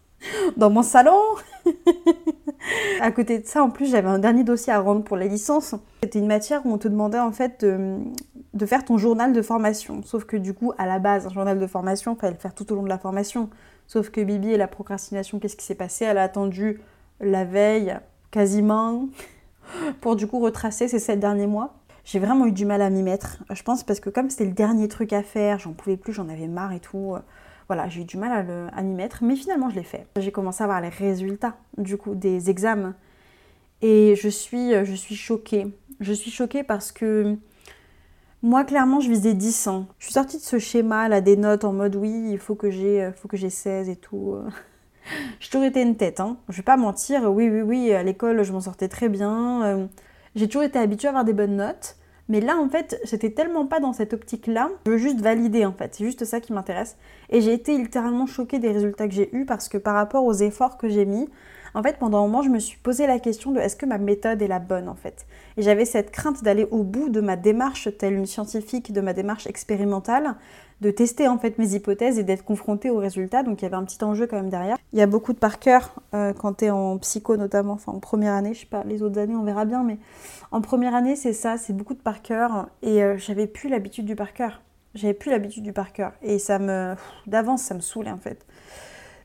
dans 0.56 0.70
mon 0.70 0.82
salon. 0.82 1.20
à 3.00 3.10
côté 3.12 3.38
de 3.38 3.46
ça, 3.46 3.62
en 3.62 3.70
plus, 3.70 3.90
j'avais 3.90 4.08
un 4.08 4.18
dernier 4.18 4.44
dossier 4.44 4.72
à 4.72 4.80
rendre 4.80 5.04
pour 5.04 5.16
la 5.16 5.26
licence. 5.26 5.74
C'était 6.02 6.18
une 6.18 6.26
matière 6.26 6.64
où 6.64 6.72
on 6.72 6.78
te 6.78 6.88
demandait 6.88 7.18
en 7.18 7.32
fait 7.32 7.64
de, 7.64 7.98
faire 8.66 8.84
ton 8.84 8.98
journal 8.98 9.32
de 9.32 9.42
formation. 9.42 10.02
Sauf 10.02 10.24
que 10.24 10.36
du 10.36 10.54
coup, 10.54 10.72
à 10.78 10.86
la 10.86 10.98
base, 10.98 11.26
un 11.26 11.30
journal 11.30 11.58
de 11.58 11.66
formation, 11.66 12.14
il 12.14 12.20
fallait 12.20 12.34
le 12.34 12.38
faire 12.38 12.54
tout 12.54 12.70
au 12.72 12.76
long 12.76 12.82
de 12.82 12.88
la 12.88 12.98
formation. 12.98 13.50
Sauf 13.86 14.10
que 14.10 14.20
Bibi 14.20 14.52
et 14.52 14.56
la 14.56 14.68
procrastination, 14.68 15.38
qu'est-ce 15.38 15.56
qui 15.56 15.64
s'est 15.64 15.74
passé? 15.74 16.04
Elle 16.04 16.18
a 16.18 16.22
attendu 16.22 16.80
la 17.20 17.44
veille, 17.44 17.96
quasiment, 18.30 19.08
pour 20.00 20.16
du 20.16 20.26
coup 20.26 20.40
retracer 20.40 20.88
ces 20.88 20.98
sept 20.98 21.20
derniers 21.20 21.46
mois. 21.46 21.74
J'ai 22.04 22.18
vraiment 22.18 22.46
eu 22.46 22.52
du 22.52 22.64
mal 22.64 22.80
à 22.80 22.90
m'y 22.90 23.02
mettre. 23.02 23.38
Je 23.50 23.62
pense 23.62 23.84
parce 23.84 24.00
que 24.00 24.08
comme 24.08 24.30
c'était 24.30 24.46
le 24.46 24.52
dernier 24.52 24.88
truc 24.88 25.12
à 25.12 25.22
faire, 25.22 25.58
j'en 25.58 25.72
pouvais 25.72 25.98
plus, 25.98 26.12
j'en 26.12 26.28
avais 26.28 26.48
marre 26.48 26.72
et 26.72 26.80
tout. 26.80 27.16
Voilà, 27.66 27.86
j'ai 27.90 28.00
eu 28.00 28.04
du 28.04 28.16
mal 28.16 28.70
à, 28.74 28.82
m'y 28.82 28.94
mettre, 28.94 29.22
mais 29.22 29.36
finalement 29.36 29.68
je 29.68 29.74
l'ai 29.74 29.82
fait. 29.82 30.06
J'ai 30.18 30.32
commencé 30.32 30.64
à 30.64 30.66
voir 30.66 30.80
les 30.80 30.88
résultats 30.88 31.56
du 31.76 31.98
coup 31.98 32.14
des 32.14 32.48
examens 32.48 32.94
et 33.82 34.14
je 34.16 34.28
suis, 34.28 34.72
je 34.86 34.94
suis 34.94 35.16
choquée. 35.16 35.66
Je 36.00 36.14
suis 36.14 36.30
choquée 36.30 36.62
parce 36.62 36.92
que 36.92 37.36
moi, 38.42 38.64
clairement, 38.64 39.00
je 39.00 39.10
visais 39.10 39.34
10 39.34 39.68
ans. 39.68 39.86
Je 39.98 40.06
suis 40.06 40.14
sortie 40.14 40.36
de 40.38 40.42
ce 40.42 40.58
schéma 40.58 41.08
là 41.08 41.20
des 41.20 41.36
notes 41.36 41.64
en 41.64 41.72
mode 41.72 41.96
oui, 41.96 42.30
il 42.30 42.38
faut 42.38 42.54
que 42.54 42.70
j'ai, 42.70 43.10
faut 43.16 43.28
que 43.28 43.36
j'ai 43.36 43.50
16 43.50 43.88
et 43.88 43.96
tout. 43.96 44.36
J'ai 45.40 45.48
toujours 45.50 45.64
été 45.64 45.80
une 45.80 45.96
tête, 45.96 46.20
hein. 46.20 46.36
Je 46.48 46.58
vais 46.58 46.62
pas 46.62 46.76
mentir. 46.76 47.32
Oui, 47.32 47.48
oui, 47.48 47.62
oui, 47.62 47.92
à 47.92 48.02
l'école, 48.02 48.42
je 48.42 48.52
m'en 48.52 48.60
sortais 48.60 48.88
très 48.88 49.08
bien. 49.08 49.62
Euh, 49.64 49.86
j'ai 50.34 50.46
toujours 50.48 50.64
été 50.64 50.78
habituée 50.78 51.08
à 51.08 51.10
avoir 51.10 51.24
des 51.24 51.32
bonnes 51.32 51.56
notes. 51.56 51.96
Mais 52.28 52.42
là, 52.42 52.58
en 52.58 52.68
fait, 52.68 53.00
j'étais 53.04 53.30
tellement 53.30 53.66
pas 53.66 53.80
dans 53.80 53.94
cette 53.94 54.12
optique-là. 54.12 54.68
Je 54.84 54.90
veux 54.90 54.98
juste 54.98 55.20
valider, 55.20 55.64
en 55.64 55.72
fait. 55.72 55.94
C'est 55.94 56.04
juste 56.04 56.26
ça 56.26 56.40
qui 56.40 56.52
m'intéresse. 56.52 56.98
Et 57.30 57.40
j'ai 57.40 57.54
été 57.54 57.76
littéralement 57.78 58.26
choquée 58.26 58.58
des 58.58 58.70
résultats 58.70 59.08
que 59.08 59.14
j'ai 59.14 59.34
eus 59.34 59.46
parce 59.46 59.68
que 59.70 59.78
par 59.78 59.94
rapport 59.94 60.24
aux 60.24 60.34
efforts 60.34 60.76
que 60.76 60.90
j'ai 60.90 61.06
mis, 61.06 61.28
en 61.74 61.82
fait, 61.82 61.98
pendant 61.98 62.18
un 62.18 62.22
moment, 62.22 62.42
je 62.42 62.50
me 62.50 62.58
suis 62.58 62.78
posé 62.78 63.06
la 63.06 63.18
question 63.18 63.52
de 63.52 63.60
est-ce 63.60 63.76
que 63.76 63.86
ma 63.86 63.98
méthode 63.98 64.42
est 64.42 64.48
la 64.48 64.58
bonne, 64.58 64.88
en 64.88 64.94
fait. 64.94 65.26
Et 65.56 65.62
j'avais 65.62 65.84
cette 65.84 66.10
crainte 66.10 66.42
d'aller 66.42 66.66
au 66.70 66.82
bout 66.82 67.08
de 67.08 67.20
ma 67.20 67.36
démarche, 67.36 67.88
telle 67.98 68.14
une 68.14 68.26
scientifique, 68.26 68.92
de 68.92 69.00
ma 69.00 69.12
démarche 69.12 69.46
expérimentale, 69.46 70.36
de 70.80 70.90
tester 70.90 71.26
en 71.26 71.38
fait 71.38 71.58
mes 71.58 71.74
hypothèses 71.74 72.18
et 72.18 72.22
d'être 72.22 72.44
confrontée 72.44 72.90
aux 72.90 72.98
résultats. 72.98 73.42
Donc 73.42 73.60
il 73.60 73.64
y 73.64 73.66
avait 73.66 73.76
un 73.76 73.84
petit 73.84 74.02
enjeu 74.04 74.26
quand 74.26 74.36
même 74.36 74.50
derrière. 74.50 74.76
Il 74.92 74.98
y 74.98 75.02
a 75.02 75.06
beaucoup 75.06 75.32
de 75.32 75.38
par 75.38 75.58
cœur 75.58 75.94
euh, 76.14 76.32
quand 76.32 76.58
tu 76.58 76.66
es 76.66 76.70
en 76.70 76.98
psycho 76.98 77.36
notamment, 77.36 77.74
enfin 77.74 77.92
en 77.92 78.00
première 78.00 78.34
année, 78.34 78.54
je 78.54 78.60
sais 78.60 78.66
pas, 78.66 78.84
les 78.84 79.02
autres 79.02 79.18
années 79.18 79.34
on 79.34 79.44
verra 79.44 79.64
bien, 79.64 79.82
mais 79.82 79.98
en 80.50 80.60
première 80.60 80.94
année 80.94 81.16
c'est 81.16 81.32
ça, 81.32 81.56
c'est 81.56 81.72
beaucoup 81.72 81.94
de 81.94 82.00
par 82.00 82.22
cœur 82.22 82.68
et 82.82 83.02
euh, 83.02 83.16
j'avais 83.18 83.46
plus 83.46 83.68
l'habitude 83.68 84.04
du 84.04 84.14
par 84.14 84.32
cœur. 84.32 84.62
J'avais 84.94 85.14
plus 85.14 85.30
l'habitude 85.30 85.64
du 85.64 85.72
par 85.72 85.92
cœur 85.92 86.12
et 86.22 86.38
ça 86.38 86.58
me 86.58 86.94
d'avance 87.26 87.62
ça 87.62 87.74
me 87.74 87.80
saoulait 87.80 88.10
en 88.10 88.18
fait. 88.18 88.46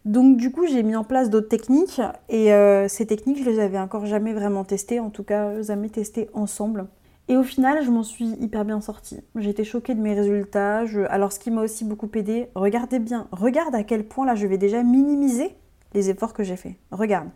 Donc 0.06 0.38
du 0.38 0.52
coup 0.52 0.68
j'ai 0.68 0.84
mis 0.84 0.96
en 0.96 1.04
place 1.04 1.30
d'autres 1.30 1.48
techniques 1.48 2.02
et 2.28 2.54
euh, 2.54 2.90
ces 2.90 3.06
techniques 3.06 3.42
je 3.42 3.50
les 3.50 3.60
avais 3.60 3.80
encore 3.80 4.06
jamais 4.06 4.34
vraiment 4.34 4.66
testées, 4.66 5.00
en 5.00 5.10
tout 5.10 5.24
cas 5.24 5.62
jamais 5.62 5.90
testées 5.90 6.30
ensemble. 6.34 6.88
Et 7.30 7.38
au 7.38 7.44
final, 7.44 7.84
je 7.86 7.90
m'en 7.90 8.04
suis 8.04 8.28
hyper 8.42 8.66
bien 8.66 8.82
sortie. 8.82 9.22
J'étais 9.36 9.64
choquée 9.64 9.96
de 9.96 10.02
mes 10.02 10.14
résultats. 10.14 10.84
Alors, 11.10 11.32
ce 11.32 11.40
qui 11.40 11.52
m'a 11.52 11.62
aussi 11.62 11.86
beaucoup 11.86 12.10
aidé, 12.16 12.50
regardez 12.54 13.00
bien, 13.00 13.28
regarde 13.32 13.74
à 13.76 13.84
quel 13.84 14.06
point 14.06 14.26
là 14.26 14.36
je 14.36 14.46
vais 14.46 14.58
déjà 14.58 14.84
minimiser 14.84 15.56
les 15.94 16.10
efforts 16.10 16.34
que 16.34 16.44
j'ai 16.44 16.58
faits. 16.58 16.76
Regarde. 16.92 17.30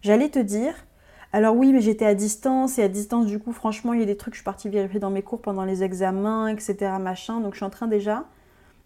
J'allais 0.00 0.30
te 0.30 0.38
dire, 0.38 0.74
alors 1.34 1.54
oui, 1.54 1.72
mais 1.72 1.82
j'étais 1.82 2.06
à 2.06 2.14
distance 2.14 2.78
et 2.78 2.82
à 2.82 2.88
distance, 2.88 3.26
du 3.26 3.38
coup, 3.38 3.52
franchement, 3.52 3.92
il 3.92 4.00
y 4.00 4.02
a 4.02 4.06
des 4.06 4.16
trucs, 4.16 4.34
je 4.34 4.38
suis 4.38 4.44
partie 4.44 4.70
vérifier 4.70 4.98
dans 4.98 5.10
mes 5.10 5.22
cours 5.22 5.42
pendant 5.42 5.64
les 5.64 5.82
examens, 5.82 6.48
etc. 6.48 6.92
Machin. 6.98 7.40
Donc, 7.40 7.52
je 7.52 7.58
suis 7.58 7.66
en 7.66 7.70
train 7.70 7.88
déjà 7.88 8.24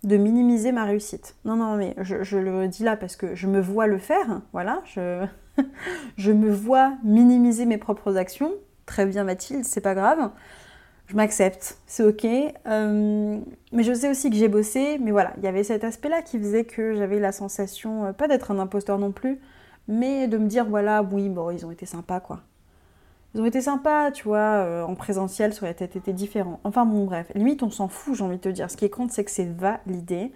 de 0.07 0.17
minimiser 0.17 0.73
ma 0.73 0.85
réussite. 0.85 1.37
Non, 1.45 1.57
non, 1.57 1.77
mais 1.77 1.95
je, 2.01 2.39
le 2.39 2.69
dis 2.69 2.83
là 2.83 2.97
parce 2.97 3.17
que 3.17 3.35
je 3.35 3.47
me 3.47 3.61
vois 3.61 3.87
le 3.87 3.99
faire. 3.99 4.41
Voilà, 4.53 4.81
je, 4.87 5.27
je 6.17 6.33
me 6.33 6.51
vois 6.51 6.95
minimiser 7.05 7.67
mes 7.67 7.79
propres 7.79 8.17
actions 8.17 8.53
très 8.87 9.05
bien 9.05 9.25
Mathilde, 9.25 9.65
c'est 9.65 9.81
pas 9.81 9.95
grave. 9.95 10.31
Je 11.09 11.15
m'accepte, 11.15 11.79
c'est 11.87 12.03
ok. 12.03 12.25
Euh, 12.25 13.39
mais 13.73 13.83
je 13.83 13.93
sais 13.93 14.09
aussi 14.09 14.31
que 14.31 14.37
j'ai 14.37 14.49
bossé, 14.49 14.99
mais 14.99 15.11
voilà, 15.11 15.35
il 15.37 15.45
y 15.45 15.47
avait 15.47 15.63
cet 15.63 15.85
aspect-là 15.85 16.23
qui 16.23 16.39
faisait 16.39 16.65
que 16.65 16.95
j'avais 16.95 17.21
la 17.21 17.31
sensation, 17.31 18.07
euh, 18.07 18.13
pas 18.13 18.27
d'être 18.27 18.51
un 18.51 18.59
imposteur 18.59 18.99
non 18.99 19.13
plus, 19.13 19.39
mais 19.87 20.27
de 20.27 20.37
me 20.38 20.49
dire, 20.49 20.64
voilà, 20.64 21.03
oui, 21.03 21.29
bon, 21.29 21.51
ils 21.51 21.64
ont 21.64 21.71
été 21.71 21.87
sympas, 21.87 22.19
quoi. 22.19 22.40
Ils 23.37 23.42
ont 23.42 23.44
été 23.44 23.61
sympas, 23.61 24.12
tu 24.12 24.25
vois, 24.25 24.38
euh, 24.38 24.83
en 24.83 24.94
présentiel, 24.94 25.53
ça 25.53 25.64
aurait 25.64 25.75
peut-être 25.75 25.96
été 25.96 26.14
différent. 26.14 26.59
Enfin 26.64 26.87
bon, 26.87 27.05
bref, 27.05 27.31
limite, 27.35 27.62
on 27.62 27.70
s'en 27.70 27.87
fout, 27.87 28.14
j'ai 28.14 28.25
envie 28.25 28.38
de 28.38 28.40
te 28.40 28.49
dire. 28.49 28.70
Ce 28.70 28.79
qui 28.79 28.88
compte, 28.88 29.12
c'est 29.12 29.25
que 29.25 29.31
c'est 29.31 29.44
validé. 29.44 30.33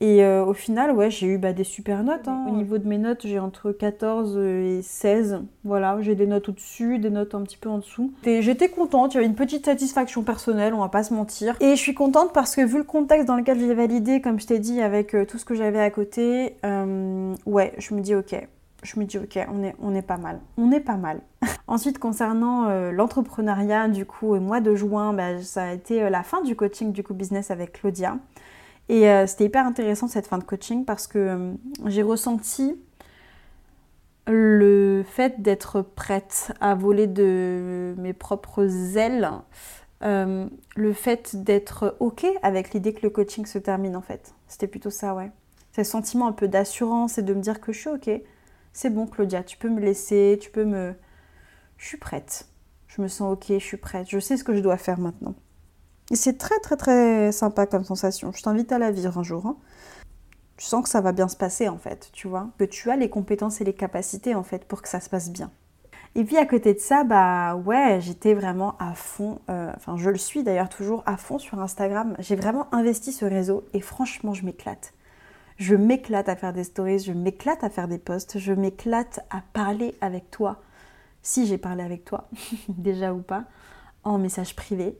Et 0.00 0.22
euh, 0.22 0.44
au 0.44 0.52
final, 0.52 0.92
ouais, 0.92 1.10
j'ai 1.10 1.26
eu 1.26 1.38
bah, 1.38 1.52
des 1.52 1.64
super 1.64 2.04
notes. 2.04 2.28
Hein. 2.28 2.46
Au 2.48 2.54
niveau 2.54 2.78
de 2.78 2.86
mes 2.86 2.98
notes, 2.98 3.26
j'ai 3.26 3.40
entre 3.40 3.72
14 3.72 4.38
et 4.38 4.82
16. 4.82 5.40
Voilà, 5.64 5.98
j'ai 6.00 6.14
des 6.14 6.28
notes 6.28 6.48
au-dessus, 6.48 7.00
des 7.00 7.10
notes 7.10 7.34
un 7.34 7.42
petit 7.42 7.56
peu 7.56 7.68
en 7.68 7.78
dessous. 7.78 8.12
J'étais 8.22 8.68
contente, 8.68 9.14
il 9.14 9.16
y 9.16 9.18
avait 9.18 9.26
une 9.26 9.34
petite 9.34 9.64
satisfaction 9.64 10.22
personnelle, 10.22 10.74
on 10.74 10.80
va 10.80 10.88
pas 10.88 11.02
se 11.02 11.12
mentir. 11.12 11.56
Et 11.58 11.70
je 11.70 11.80
suis 11.80 11.94
contente 11.94 12.32
parce 12.32 12.54
que 12.54 12.64
vu 12.64 12.78
le 12.78 12.84
contexte 12.84 13.26
dans 13.26 13.34
lequel 13.34 13.58
j'ai 13.58 13.74
validé, 13.74 14.20
comme 14.20 14.38
je 14.38 14.46
t'ai 14.46 14.60
dit, 14.60 14.80
avec 14.80 15.16
euh, 15.16 15.26
tout 15.26 15.38
ce 15.38 15.44
que 15.44 15.56
j'avais 15.56 15.80
à 15.80 15.90
côté, 15.90 16.54
euh, 16.64 17.34
ouais, 17.46 17.72
je 17.78 17.94
me 17.94 18.00
dis 18.00 18.14
ok. 18.14 18.46
Je 18.82 18.98
me 19.00 19.04
dis 19.04 19.18
ok, 19.18 19.38
on 19.52 19.62
est, 19.62 19.74
on 19.80 19.94
est 19.94 20.02
pas 20.02 20.18
mal. 20.18 20.40
On 20.56 20.70
est 20.70 20.80
pas 20.80 20.96
mal. 20.96 21.20
Ensuite, 21.66 21.98
concernant 21.98 22.68
l'entrepreneuriat, 22.90 23.88
du 23.88 24.06
coup, 24.06 24.34
au 24.34 24.40
mois 24.40 24.60
de 24.60 24.74
juin, 24.74 25.12
bah, 25.12 25.42
ça 25.42 25.64
a 25.64 25.72
été 25.72 26.08
la 26.08 26.22
fin 26.22 26.42
du 26.42 26.56
coaching 26.56 26.92
du 26.92 27.02
coup 27.02 27.12
business 27.12 27.50
avec 27.50 27.72
Claudia. 27.72 28.18
Et 28.88 29.08
euh, 29.08 29.26
c'était 29.26 29.44
hyper 29.44 29.66
intéressant 29.66 30.08
cette 30.08 30.26
fin 30.26 30.38
de 30.38 30.44
coaching 30.44 30.84
parce 30.84 31.06
que 31.06 31.18
euh, 31.18 31.52
j'ai 31.86 32.02
ressenti 32.02 32.74
le 34.26 35.04
fait 35.06 35.40
d'être 35.42 35.82
prête 35.82 36.52
à 36.60 36.74
voler 36.74 37.06
de 37.06 37.94
mes 37.98 38.12
propres 38.12 38.96
ailes, 38.96 39.30
euh, 40.02 40.46
le 40.76 40.92
fait 40.92 41.36
d'être 41.42 41.96
ok 42.00 42.26
avec 42.42 42.72
l'idée 42.72 42.92
que 42.92 43.02
le 43.02 43.10
coaching 43.10 43.46
se 43.46 43.58
termine 43.58 43.96
en 43.96 44.02
fait. 44.02 44.34
C'était 44.46 44.66
plutôt 44.66 44.90
ça, 44.90 45.14
ouais. 45.14 45.30
C'est 45.72 45.84
ce 45.84 45.90
sentiment 45.90 46.26
un 46.26 46.32
peu 46.32 46.48
d'assurance 46.48 47.18
et 47.18 47.22
de 47.22 47.34
me 47.34 47.40
dire 47.40 47.60
que 47.60 47.72
je 47.72 47.78
suis 47.78 47.90
ok. 47.90 48.10
C'est 48.72 48.90
bon 48.90 49.06
Claudia, 49.06 49.42
tu 49.42 49.56
peux 49.56 49.68
me 49.68 49.80
laisser, 49.80 50.38
tu 50.40 50.50
peux 50.50 50.64
me... 50.64 50.94
Je 51.76 51.86
suis 51.86 51.96
prête. 51.96 52.48
Je 52.86 53.02
me 53.02 53.08
sens 53.08 53.32
ok, 53.32 53.46
je 53.48 53.58
suis 53.58 53.76
prête. 53.76 54.08
Je 54.08 54.18
sais 54.18 54.36
ce 54.36 54.44
que 54.44 54.54
je 54.54 54.60
dois 54.60 54.76
faire 54.76 54.98
maintenant. 54.98 55.34
Et 56.10 56.16
c'est 56.16 56.38
très 56.38 56.58
très 56.60 56.76
très 56.76 57.32
sympa 57.32 57.66
comme 57.66 57.84
sensation. 57.84 58.32
Je 58.32 58.42
t'invite 58.42 58.72
à 58.72 58.78
la 58.78 58.90
vivre 58.90 59.18
un 59.18 59.22
jour. 59.22 59.46
Hein. 59.46 59.56
Tu 60.56 60.66
sens 60.66 60.82
que 60.82 60.88
ça 60.88 61.00
va 61.00 61.12
bien 61.12 61.28
se 61.28 61.36
passer 61.36 61.68
en 61.68 61.78
fait, 61.78 62.10
tu 62.12 62.26
vois. 62.26 62.48
Que 62.58 62.64
tu 62.64 62.90
as 62.90 62.96
les 62.96 63.10
compétences 63.10 63.60
et 63.60 63.64
les 63.64 63.74
capacités 63.74 64.34
en 64.34 64.42
fait 64.42 64.64
pour 64.64 64.82
que 64.82 64.88
ça 64.88 65.00
se 65.00 65.08
passe 65.08 65.30
bien. 65.30 65.50
Et 66.14 66.24
puis 66.24 66.36
à 66.36 66.46
côté 66.46 66.74
de 66.74 66.80
ça, 66.80 67.04
bah 67.04 67.54
ouais, 67.54 67.98
j'étais 68.00 68.34
vraiment 68.34 68.76
à 68.78 68.94
fond, 68.94 69.40
euh, 69.50 69.70
enfin 69.76 69.96
je 69.96 70.10
le 70.10 70.16
suis 70.16 70.42
d'ailleurs 70.42 70.68
toujours 70.68 71.02
à 71.06 71.16
fond 71.16 71.38
sur 71.38 71.60
Instagram. 71.60 72.16
J'ai 72.18 72.34
vraiment 72.34 72.66
investi 72.74 73.12
ce 73.12 73.24
réseau 73.24 73.64
et 73.72 73.80
franchement 73.80 74.34
je 74.34 74.44
m'éclate. 74.44 74.94
Je 75.58 75.76
m'éclate 75.76 76.28
à 76.28 76.36
faire 76.36 76.52
des 76.52 76.64
stories, 76.64 77.00
je 77.00 77.12
m'éclate 77.12 77.62
à 77.62 77.70
faire 77.70 77.88
des 77.88 77.98
posts, 77.98 78.38
je 78.38 78.52
m'éclate 78.52 79.20
à 79.30 79.42
parler 79.52 79.94
avec 80.00 80.30
toi, 80.30 80.62
si 81.22 81.46
j'ai 81.46 81.58
parlé 81.58 81.82
avec 81.82 82.04
toi, 82.04 82.28
déjà 82.68 83.12
ou 83.12 83.20
pas, 83.20 83.44
en 84.02 84.18
message 84.18 84.56
privé 84.56 84.98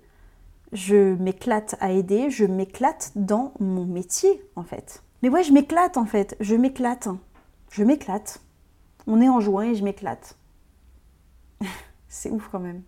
je 0.72 1.14
m'éclate 1.14 1.76
à 1.80 1.92
aider, 1.92 2.30
je 2.30 2.44
m'éclate 2.44 3.12
dans 3.16 3.52
mon 3.58 3.84
métier 3.84 4.42
en 4.56 4.62
fait. 4.62 5.02
Mais 5.22 5.28
ouais, 5.28 5.42
je 5.42 5.52
m'éclate 5.52 5.96
en 5.96 6.04
fait, 6.04 6.36
je 6.40 6.54
m'éclate. 6.54 7.08
Je 7.70 7.84
m'éclate. 7.84 8.40
On 9.06 9.20
est 9.20 9.28
en 9.28 9.40
juin 9.40 9.64
et 9.64 9.74
je 9.74 9.84
m'éclate. 9.84 10.36
C'est 12.08 12.30
ouf 12.30 12.48
quand 12.50 12.60
même. 12.60 12.82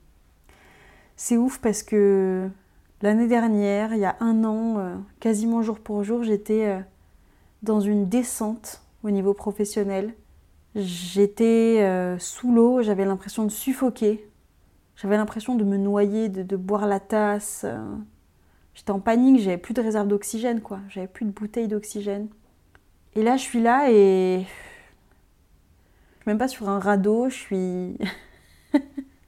C'est 1.17 1.37
ouf 1.37 1.59
parce 1.59 1.83
que 1.83 2.49
l'année 3.03 3.29
dernière, 3.29 3.93
il 3.95 4.01
y 4.01 4.07
a 4.07 4.17
un 4.21 4.45
an, 4.45 4.79
euh, 4.79 4.97
quasiment 5.19 5.63
jour 5.63 5.79
pour 5.79 6.03
jour, 6.03 6.23
j'étais 6.23 6.67
euh, 6.67 6.81
dans 7.63 7.81
une 7.81 8.09
descente 8.09 8.83
au 9.03 9.11
niveau 9.11 9.35
professionnel. 9.35 10.15
J'étais 10.75 11.79
euh, 11.81 12.19
sous 12.19 12.53
l'eau, 12.53 12.83
j'avais 12.83 13.05
l'impression 13.05 13.45
de 13.45 13.51
suffoquer 13.51 14.31
j'avais 15.01 15.17
l'impression 15.17 15.55
de 15.55 15.65
me 15.65 15.79
noyer, 15.79 16.29
de, 16.29 16.57
boire 16.57 16.87
la 16.87 17.01
tasse. 17.01 17.65
J'étais 18.75 18.91
en 18.91 19.01
panique, 19.01 19.41
j'avais 19.41 19.57
plus 19.57 19.73
de 19.73 19.81
réserve 19.81 20.09
d'oxygène, 20.09 20.61
quoi. 20.61 20.81
J'avais 20.91 21.07
plus 21.07 21.25
de 21.25 21.31
bouteille 21.31 21.69
d'oxygène. 21.69 22.29
Et 23.15 23.23
là, 23.23 23.39
je 23.39 23.43
suis 23.43 23.63
là 23.63 23.91
et. 23.91 24.41
Je 24.41 26.23
suis 26.23 26.27
même 26.27 26.37
pas 26.37 26.49
sur 26.49 26.69
un 26.69 26.79
radeau, 26.79 27.31
je 27.31 27.35
suis. 27.35 27.97
je 28.75 28.79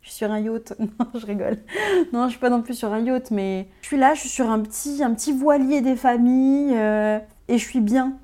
suis 0.02 0.12
sur 0.12 0.30
un 0.30 0.40
yacht. 0.40 0.74
Non, 0.78 1.06
je 1.14 1.24
rigole. 1.24 1.58
Non, 2.12 2.26
je 2.26 2.32
suis 2.32 2.40
pas 2.40 2.50
non 2.50 2.60
plus 2.60 2.74
sur 2.74 2.92
un 2.92 3.00
yacht, 3.00 3.30
mais 3.30 3.66
je 3.80 3.86
suis 3.86 3.96
là, 3.96 4.12
je 4.12 4.20
suis 4.20 4.28
sur 4.28 4.50
un 4.50 4.60
petit, 4.60 5.02
un 5.02 5.14
petit 5.14 5.32
voilier 5.32 5.80
des 5.80 5.96
familles 5.96 6.76
euh, 6.76 7.18
et 7.48 7.56
je 7.56 7.66
suis 7.66 7.80
bien. 7.80 8.18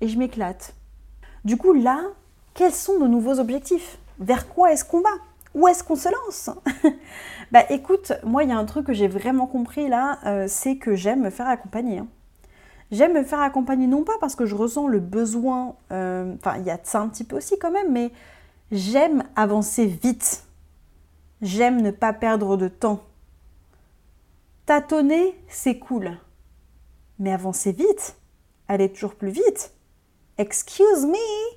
Et 0.00 0.08
je 0.08 0.18
m'éclate. 0.18 0.74
Du 1.44 1.56
coup, 1.56 1.72
là, 1.72 2.00
quels 2.54 2.72
sont 2.72 2.98
de 2.98 3.06
nouveaux 3.06 3.38
objectifs? 3.40 3.98
Vers 4.18 4.48
quoi 4.48 4.72
est-ce 4.72 4.84
qu'on 4.84 5.00
va? 5.00 5.10
Où 5.54 5.66
est-ce 5.68 5.82
qu'on 5.82 5.96
se 5.96 6.08
lance? 6.08 6.50
Bah 7.50 7.64
écoute, 7.70 8.12
moi 8.24 8.42
il 8.42 8.50
y 8.50 8.52
a 8.52 8.58
un 8.58 8.66
truc 8.66 8.86
que 8.86 8.92
j'ai 8.92 9.08
vraiment 9.08 9.46
compris 9.46 9.88
là, 9.88 10.18
euh, 10.26 10.44
c'est 10.48 10.76
que 10.76 10.94
j'aime 10.94 11.22
me 11.22 11.30
faire 11.30 11.48
accompagner. 11.48 12.00
Hein. 12.00 12.06
J'aime 12.90 13.14
me 13.14 13.22
faire 13.22 13.40
accompagner 13.40 13.86
non 13.86 14.04
pas 14.04 14.12
parce 14.20 14.34
que 14.34 14.44
je 14.44 14.54
ressens 14.54 14.86
le 14.86 15.00
besoin, 15.00 15.76
euh, 15.90 16.34
enfin 16.34 16.58
il 16.58 16.64
y 16.64 16.70
a 16.70 16.76
de 16.76 16.84
ça 16.84 17.00
un 17.00 17.08
petit 17.08 17.24
peu 17.24 17.36
aussi 17.36 17.58
quand 17.58 17.70
même, 17.70 17.90
mais 17.90 18.12
j'aime 18.70 19.24
avancer 19.34 19.86
vite. 19.86 20.44
J'aime 21.40 21.80
ne 21.80 21.90
pas 21.90 22.12
perdre 22.12 22.58
de 22.58 22.68
temps. 22.68 23.04
Tâtonner, 24.66 25.34
c'est 25.48 25.78
cool. 25.78 26.18
Mais 27.18 27.32
avancer 27.32 27.72
vite, 27.72 28.16
aller 28.68 28.92
toujours 28.92 29.14
plus 29.14 29.30
vite. 29.30 29.72
Excuse 30.38 31.04
me, 31.04 31.56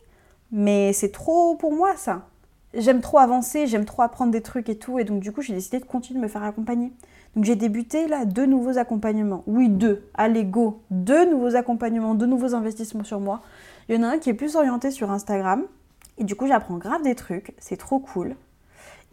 mais 0.52 0.92
c'est 0.94 1.12
trop 1.12 1.56
pour 1.56 1.72
moi 1.72 1.96
ça. 1.96 2.28
j'aime 2.74 3.02
trop 3.02 3.20
avancer, 3.20 3.68
j'aime 3.68 3.86
trop 3.86 4.02
apprendre 4.02 4.32
des 4.32 4.42
trucs 4.42 4.70
et 4.70 4.78
tout, 4.78 4.98
et 4.98 5.04
donc 5.04 5.20
du 5.20 5.32
coup 5.32 5.42
j'ai 5.42 5.54
décidé 5.54 5.80
de 5.80 5.86
continuer 5.86 6.20
de 6.20 6.24
me 6.24 6.30
faire 6.30 6.44
accompagner. 6.44 6.92
Donc 7.36 7.46
j'ai 7.46 7.56
débuté 7.56 8.08
là 8.08 8.26
deux 8.26 8.46
nouveaux 8.46 8.78
accompagnements. 8.78 9.44
Oui, 9.48 9.70
deux. 9.70 10.10
Allez, 10.16 10.44
go. 10.44 10.82
Deux 10.90 11.30
nouveaux 11.30 11.56
accompagnements, 11.56 12.14
deux 12.14 12.26
nouveaux 12.26 12.56
investissements 12.56 13.06
sur 13.06 13.20
moi. 13.20 13.42
Il 13.88 13.96
y 13.96 13.98
en 13.98 14.04
a 14.04 14.08
un 14.08 14.18
qui 14.18 14.30
est 14.30 14.34
plus 14.34 14.56
orienté 14.56 14.92
sur 14.92 15.12
Instagram. 15.12 15.64
Et 16.18 16.26
du 16.26 16.36
coup, 16.36 16.48
j'apprends 16.48 16.78
grave 16.78 17.04
des 17.04 17.16
trucs. 17.16 17.54
C'est 17.58 17.78
trop 17.78 18.00
cool. 18.00 18.36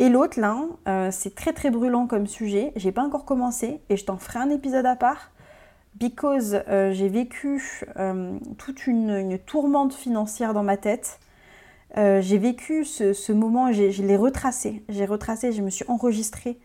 Et 0.00 0.08
l'autre, 0.08 0.40
là, 0.40 0.56
euh, 0.88 1.10
c'est 1.12 1.34
très 1.34 1.52
très 1.52 1.70
brûlant 1.70 2.06
comme 2.06 2.26
sujet. 2.26 2.72
J'ai 2.74 2.90
pas 2.90 3.02
encore 3.02 3.24
commencé 3.24 3.80
et 3.88 3.96
je 3.96 4.04
t'en 4.04 4.16
ferai 4.16 4.40
un 4.40 4.50
épisode 4.50 4.86
à 4.86 4.96
part. 4.96 5.30
Because 5.94 6.62
euh, 6.68 6.92
j'ai 6.92 7.08
vécu 7.08 7.84
euh, 7.96 8.38
toute 8.56 8.86
une, 8.86 9.38
tourmente 9.38 9.92
financière 9.94 10.54
dans 10.54 10.62
ma 10.62 10.76
tête. 10.76 11.18
j'ai 11.96 12.38
vécu 12.38 12.84
ce, 12.84 13.32
moment, 13.32 13.72
je 13.72 14.02
l'ai 14.02 14.16
retracé. 14.16 14.84
J'ai 14.88 15.06
retracé, 15.06 15.52
je 15.52 15.62
me 15.62 15.70
suis 15.70 15.84
enregistrée 15.88 16.58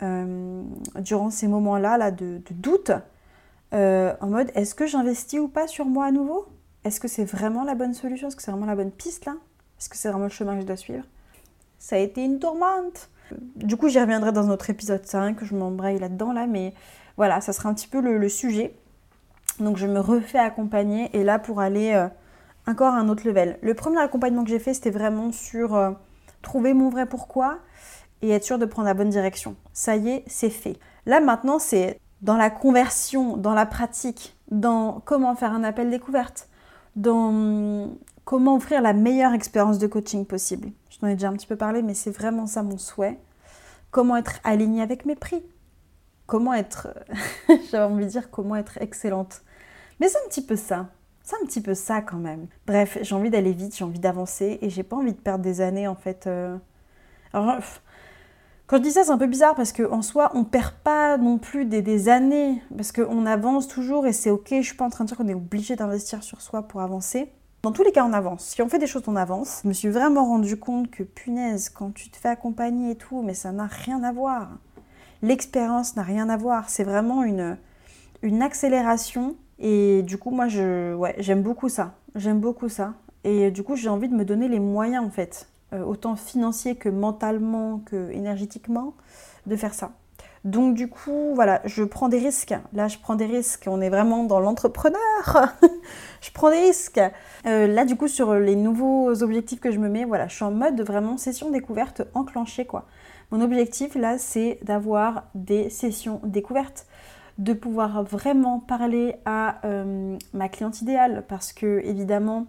durant 0.00 1.30
ces 1.30 1.48
moments-là 1.48 1.96
là, 1.96 2.10
de, 2.10 2.42
de 2.44 2.54
doute. 2.54 2.90
en 3.72 4.26
mode, 4.26 4.50
est-ce 4.54 4.74
que 4.74 4.86
j'investis 4.86 5.40
ou 5.40 5.48
pas 5.48 5.66
sur 5.66 5.86
moi 5.86 6.06
à 6.06 6.10
nouveau? 6.10 6.46
Est-ce 6.84 7.00
que 7.00 7.08
c'est 7.08 7.24
vraiment 7.24 7.64
la 7.64 7.74
bonne 7.74 7.94
solution? 7.94 8.28
Est-ce 8.28 8.36
que 8.36 8.42
c'est 8.42 8.52
vraiment 8.52 8.66
la 8.66 8.76
bonne 8.76 8.92
piste 8.92 9.24
là? 9.24 9.36
Est-ce 9.78 9.88
que 9.88 9.96
c'est 9.96 10.08
vraiment 10.08 10.26
le 10.26 10.30
chemin 10.30 10.54
que 10.54 10.60
je 10.60 10.66
dois 10.66 10.76
suivre? 10.76 11.04
Ça 11.78 11.96
a 11.96 11.98
été 11.98 12.24
une 12.24 12.38
tourmente. 12.38 13.10
Du 13.56 13.76
coup, 13.76 13.88
j'y 13.88 13.98
reviendrai 13.98 14.32
dans 14.32 14.44
notre 14.44 14.70
épisode 14.70 15.04
5, 15.04 15.42
je 15.42 15.54
m'embraye 15.54 15.98
là-dedans, 15.98 16.32
là, 16.32 16.46
mais 16.46 16.74
voilà, 17.16 17.40
ça 17.40 17.52
sera 17.52 17.68
un 17.68 17.74
petit 17.74 17.88
peu 17.88 18.00
le, 18.00 18.28
sujet. 18.28 18.74
Donc, 19.60 19.76
je 19.76 19.86
me 19.86 20.00
refais 20.00 20.38
accompagner, 20.38 21.10
et 21.16 21.24
là, 21.24 21.38
pour 21.38 21.60
aller 21.60 21.92
euh, 21.94 22.08
encore 22.66 22.94
à 22.94 22.98
un 22.98 23.08
autre 23.08 23.26
level. 23.26 23.58
Le 23.62 23.74
premier 23.74 23.98
accompagnement 24.00 24.44
que 24.44 24.50
j'ai 24.50 24.58
fait, 24.58 24.74
c'était 24.74 24.90
vraiment 24.90 25.32
sur 25.32 25.74
euh, 25.74 25.92
trouver 26.42 26.74
mon 26.74 26.90
vrai 26.90 27.06
pourquoi 27.06 27.58
et 28.22 28.30
être 28.30 28.44
sûr 28.44 28.58
de 28.58 28.66
prendre 28.66 28.88
la 28.88 28.94
bonne 28.94 29.10
direction. 29.10 29.56
Ça 29.72 29.96
y 29.96 30.10
est, 30.10 30.24
c'est 30.26 30.50
fait. 30.50 30.78
Là, 31.06 31.20
maintenant, 31.20 31.58
c'est 31.58 32.00
dans 32.22 32.36
la 32.36 32.50
conversion, 32.50 33.36
dans 33.36 33.54
la 33.54 33.66
pratique, 33.66 34.36
dans 34.50 35.00
comment 35.04 35.34
faire 35.34 35.52
un 35.52 35.64
appel 35.64 35.90
découverte, 35.90 36.48
dans 36.96 37.90
comment 38.24 38.56
offrir 38.56 38.80
la 38.80 38.92
meilleure 38.92 39.34
expérience 39.34 39.78
de 39.78 39.86
coaching 39.86 40.24
possible. 40.24 40.70
Je 40.90 40.98
t'en 40.98 41.06
ai 41.06 41.14
déjà 41.14 41.28
un 41.28 41.34
petit 41.34 41.46
peu 41.46 41.56
parlé, 41.56 41.82
mais 41.82 41.94
c'est 41.94 42.10
vraiment 42.10 42.46
ça 42.46 42.62
mon 42.62 42.78
souhait. 42.78 43.18
Comment 43.90 44.16
être 44.16 44.40
aligné 44.44 44.82
avec 44.82 45.04
mes 45.04 45.14
prix 45.14 45.42
Comment 46.26 46.54
être, 46.54 46.88
j'avais 47.70 47.84
envie 47.84 48.04
de 48.04 48.10
dire 48.10 48.30
comment 48.30 48.56
être 48.56 48.78
excellente. 48.80 49.42
Mais 50.00 50.08
c'est 50.08 50.18
un 50.18 50.28
petit 50.28 50.44
peu 50.44 50.56
ça. 50.56 50.88
C'est 51.22 51.36
un 51.42 51.46
petit 51.46 51.60
peu 51.60 51.74
ça 51.74 52.02
quand 52.02 52.18
même. 52.18 52.46
Bref, 52.66 52.98
j'ai 53.02 53.14
envie 53.14 53.30
d'aller 53.30 53.52
vite, 53.52 53.76
j'ai 53.76 53.84
envie 53.84 53.98
d'avancer 53.98 54.58
et 54.60 54.70
j'ai 54.70 54.82
pas 54.82 54.96
envie 54.96 55.12
de 55.12 55.18
perdre 55.18 55.42
des 55.42 55.60
années 55.60 55.88
en 55.88 55.96
fait. 55.96 56.26
Euh. 56.26 56.56
Alors, 57.32 57.56
quand 58.66 58.78
je 58.78 58.82
dis 58.82 58.92
ça, 58.92 59.04
c'est 59.04 59.10
un 59.10 59.18
peu 59.18 59.26
bizarre 59.26 59.54
parce 59.54 59.72
qu'en 59.72 60.02
soi, 60.02 60.30
on 60.34 60.44
perd 60.44 60.74
pas 60.84 61.16
non 61.16 61.38
plus 61.38 61.64
des, 61.64 61.82
des 61.82 62.08
années 62.08 62.62
parce 62.76 62.92
qu'on 62.92 63.26
avance 63.26 63.68
toujours 63.68 64.06
et 64.06 64.12
c'est 64.12 64.30
ok. 64.30 64.48
Je 64.50 64.62
suis 64.62 64.76
pas 64.76 64.84
en 64.84 64.90
train 64.90 65.04
de 65.04 65.08
dire 65.08 65.16
qu'on 65.16 65.28
est 65.28 65.34
obligé 65.34 65.76
d'investir 65.76 66.22
sur 66.22 66.40
soi 66.40 66.62
pour 66.62 66.80
avancer. 66.80 67.30
Dans 67.62 67.72
tous 67.72 67.82
les 67.82 67.90
cas, 67.90 68.04
on 68.04 68.12
avance. 68.12 68.44
Si 68.44 68.62
on 68.62 68.68
fait 68.68 68.78
des 68.78 68.86
choses, 68.86 69.02
on 69.08 69.16
avance. 69.16 69.60
Je 69.64 69.68
me 69.68 69.72
suis 69.72 69.88
vraiment 69.88 70.24
rendu 70.24 70.56
compte 70.56 70.88
que, 70.90 71.02
punaise, 71.02 71.68
quand 71.68 71.92
tu 71.92 72.10
te 72.10 72.16
fais 72.16 72.28
accompagner 72.28 72.92
et 72.92 72.94
tout, 72.94 73.22
mais 73.22 73.34
ça 73.34 73.50
n'a 73.50 73.66
rien 73.66 74.04
à 74.04 74.12
voir. 74.12 74.50
L'expérience 75.22 75.96
n'a 75.96 76.02
rien 76.02 76.28
à 76.28 76.36
voir. 76.36 76.68
C'est 76.68 76.84
vraiment 76.84 77.22
une, 77.22 77.56
une 78.22 78.42
accélération. 78.42 79.36
Et 79.58 80.02
du 80.02 80.18
coup, 80.18 80.30
moi, 80.30 80.48
je, 80.48 80.94
ouais, 80.94 81.14
j'aime 81.18 81.42
beaucoup 81.42 81.68
ça. 81.68 81.94
J'aime 82.14 82.40
beaucoup 82.40 82.68
ça. 82.68 82.94
Et 83.24 83.50
du 83.50 83.62
coup, 83.62 83.76
j'ai 83.76 83.88
envie 83.88 84.08
de 84.08 84.14
me 84.14 84.24
donner 84.24 84.48
les 84.48 84.60
moyens, 84.60 85.04
en 85.04 85.10
fait, 85.10 85.48
euh, 85.72 85.82
autant 85.82 86.16
financiers 86.16 86.76
que 86.76 86.88
mentalement, 86.88 87.80
que 87.84 88.10
énergétiquement, 88.12 88.94
de 89.46 89.56
faire 89.56 89.74
ça. 89.74 89.92
Donc 90.46 90.74
du 90.74 90.88
coup, 90.88 91.32
voilà, 91.34 91.60
je 91.64 91.82
prends 91.82 92.08
des 92.08 92.18
risques. 92.18 92.54
Là, 92.72 92.86
je 92.86 92.98
prends 92.98 93.16
des 93.16 93.26
risques. 93.26 93.64
On 93.66 93.80
est 93.80 93.90
vraiment 93.90 94.22
dans 94.22 94.38
l'entrepreneur. 94.38 95.56
je 96.20 96.30
prends 96.30 96.50
des 96.50 96.60
risques. 96.60 97.00
Euh, 97.46 97.66
là, 97.66 97.84
du 97.84 97.96
coup, 97.96 98.06
sur 98.06 98.32
les 98.34 98.54
nouveaux 98.54 99.24
objectifs 99.24 99.58
que 99.58 99.72
je 99.72 99.80
me 99.80 99.88
mets, 99.88 100.04
voilà, 100.04 100.28
je 100.28 100.36
suis 100.36 100.44
en 100.44 100.52
mode 100.52 100.80
vraiment 100.82 101.16
session 101.16 101.50
découverte 101.50 102.02
enclenchée, 102.14 102.64
quoi. 102.64 102.86
Mon 103.30 103.40
objectif, 103.40 103.94
là, 103.94 104.18
c'est 104.18 104.58
d'avoir 104.62 105.24
des 105.34 105.70
sessions 105.70 106.20
découvertes, 106.24 106.86
de 107.38 107.52
pouvoir 107.52 108.04
vraiment 108.04 108.60
parler 108.60 109.16
à 109.24 109.60
euh, 109.66 110.16
ma 110.32 110.48
cliente 110.48 110.80
idéale, 110.80 111.24
parce 111.28 111.52
que, 111.52 111.80
évidemment, 111.84 112.46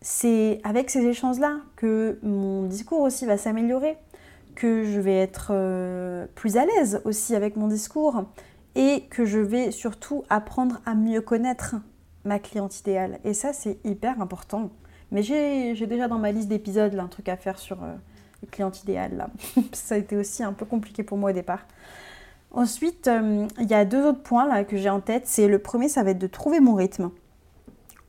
c'est 0.00 0.60
avec 0.64 0.90
ces 0.90 1.04
échanges-là 1.04 1.58
que 1.74 2.18
mon 2.22 2.62
discours 2.64 3.00
aussi 3.00 3.26
va 3.26 3.36
s'améliorer 3.36 3.98
que 4.56 4.84
je 4.84 4.98
vais 4.98 5.16
être 5.16 5.50
euh, 5.52 6.26
plus 6.34 6.56
à 6.56 6.64
l'aise 6.64 7.00
aussi 7.04 7.36
avec 7.36 7.56
mon 7.56 7.68
discours 7.68 8.24
et 8.74 9.04
que 9.10 9.24
je 9.24 9.38
vais 9.38 9.70
surtout 9.70 10.24
apprendre 10.28 10.80
à 10.84 10.94
mieux 10.94 11.20
connaître 11.20 11.76
ma 12.24 12.40
cliente 12.40 12.80
idéale. 12.80 13.20
Et 13.24 13.34
ça, 13.34 13.52
c'est 13.52 13.78
hyper 13.84 14.20
important. 14.20 14.70
Mais 15.12 15.22
j'ai 15.22 15.86
déjà 15.86 16.08
dans 16.08 16.18
ma 16.18 16.32
liste 16.32 16.48
d'épisodes 16.48 16.98
un 16.98 17.06
truc 17.06 17.28
à 17.28 17.36
faire 17.36 17.58
sur 17.58 17.84
euh, 17.84 17.94
le 18.46 18.50
client 18.50 18.72
idéal. 18.82 19.16
Là. 19.16 19.30
ça 19.72 19.96
a 19.96 19.98
été 19.98 20.16
aussi 20.16 20.42
un 20.42 20.52
peu 20.52 20.64
compliqué 20.64 21.02
pour 21.02 21.18
moi 21.18 21.30
au 21.30 21.34
départ. 21.34 21.66
Ensuite, 22.52 23.08
euh, 23.08 23.46
il 23.60 23.68
y 23.68 23.74
a 23.74 23.84
deux 23.84 24.04
autres 24.04 24.22
points 24.22 24.46
là, 24.46 24.64
que 24.64 24.76
j'ai 24.76 24.88
en 24.88 25.00
tête. 25.00 25.26
C'est 25.26 25.48
le 25.48 25.58
premier, 25.58 25.88
ça 25.88 26.02
va 26.02 26.10
être 26.10 26.18
de 26.18 26.26
trouver 26.26 26.60
mon 26.60 26.74
rythme 26.74 27.10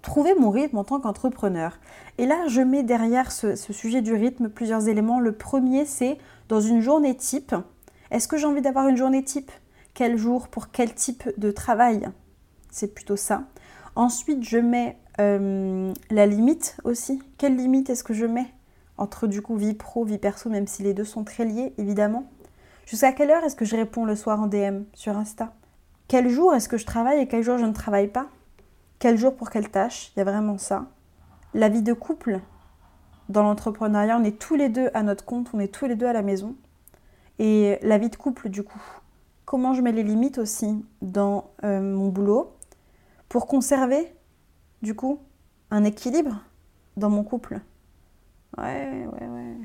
trouver 0.08 0.36
mon 0.36 0.50
rythme 0.50 0.78
en 0.78 0.86
tant 0.86 1.02
qu'entrepreneur. 1.02 1.80
Et 2.18 2.26
là, 2.26 2.48
je 2.48 2.62
mets 2.62 2.84
derrière 2.84 3.32
ce, 3.32 3.56
sujet 3.56 4.02
du 4.02 4.14
rythme 4.14 4.48
plusieurs 4.48 4.88
éléments. 4.88 5.20
Le 5.20 5.34
premier, 5.34 5.86
c'est 5.86 6.18
dans 6.48 6.62
une 6.62 6.80
journée 6.80 7.16
type. 7.16 7.54
Est-ce 8.10 8.30
que 8.30 8.38
j'ai 8.38 8.46
envie 8.46 8.62
d'avoir 8.62 8.88
une 8.88 8.96
journée 8.96 9.24
type? 9.24 9.52
Quel 9.94 10.18
jour 10.18 10.48
Pour 10.48 10.72
quel 10.72 10.94
type 10.94 11.30
de 11.38 11.52
travail? 11.52 12.08
C'est 12.72 12.94
plutôt 12.94 13.18
ça. 13.18 13.44
Ensuite, 13.96 14.44
je 14.44 14.58
mets 14.58 14.98
euh, 15.20 15.92
la 16.10 16.26
limite 16.26 16.78
aussi. 16.86 17.22
Quelle 17.38 17.58
limite 17.58 17.90
est-ce 17.90 18.04
que 18.04 18.14
je 18.14 18.26
mets? 18.26 18.48
Entre 18.98 19.28
du 19.28 19.42
coup 19.42 19.56
vie 19.56 19.74
pro, 19.74 20.04
vie 20.04 20.18
perso, 20.18 20.50
même 20.50 20.68
si 20.68 20.84
les 20.84 20.94
deux 20.94 21.06
sont 21.06 21.24
très 21.24 21.46
liés, 21.46 21.74
évidemment. 21.78 22.30
Jusqu'à 22.86 23.12
quelle 23.12 23.32
heure 23.32 23.44
est-ce 23.44 23.56
que 23.56 23.66
je 23.66 23.76
réponds 23.76 24.06
le 24.06 24.16
soir 24.16 24.42
en 24.42 24.48
DM 24.48 24.84
sur 24.94 25.18
Insta? 25.18 25.54
Quel 26.08 26.30
jour 26.30 26.56
est-ce 26.56 26.70
que 26.70 26.78
je 26.78 26.86
travaille 26.86 27.20
et 27.20 27.28
quel 27.28 27.44
jour 27.44 27.58
je 27.58 27.66
ne 27.66 27.74
travaille 27.74 28.08
pas? 28.08 28.28
Quel 29.00 29.18
jour 29.18 29.36
pour 29.36 29.50
quelle 29.50 29.70
tâche? 29.70 30.12
Il 30.16 30.20
y 30.20 30.22
a 30.22 30.26
vraiment 30.26 30.58
ça. 30.58 30.86
La 31.54 31.70
vie 31.70 31.82
de 31.82 31.94
couple, 31.94 32.40
dans 33.30 33.44
l'entrepreneuriat, 33.44 34.18
on 34.18 34.24
est 34.24 34.40
tous 34.40 34.56
les 34.56 34.70
deux 34.70 34.90
à 34.94 35.04
notre 35.04 35.26
compte, 35.26 35.50
on 35.54 35.60
est 35.60 35.68
tous 35.68 35.86
les 35.86 35.96
deux 35.96 36.06
à 36.06 36.14
la 36.14 36.22
maison. 36.22 36.56
Et 37.40 37.78
la 37.82 37.98
vie 37.98 38.10
de 38.10 38.16
couple, 38.16 38.50
du 38.50 38.64
coup, 38.64 38.82
comment 39.46 39.74
je 39.74 39.82
mets 39.82 39.92
les 39.92 40.04
limites 40.04 40.38
aussi 40.38 40.84
dans 41.02 41.52
euh, 41.64 41.82
mon 41.82 42.08
boulot 42.08 42.56
pour 43.30 43.48
conserver, 43.48 44.16
du 44.82 44.96
coup, 44.96 45.20
un 45.72 45.84
équilibre 45.84 46.42
dans 46.96 47.10
mon 47.10 47.24
couple? 47.24 47.60
Ouais, 48.58 49.08
ouais, 49.12 49.28
ouais. 49.28 49.56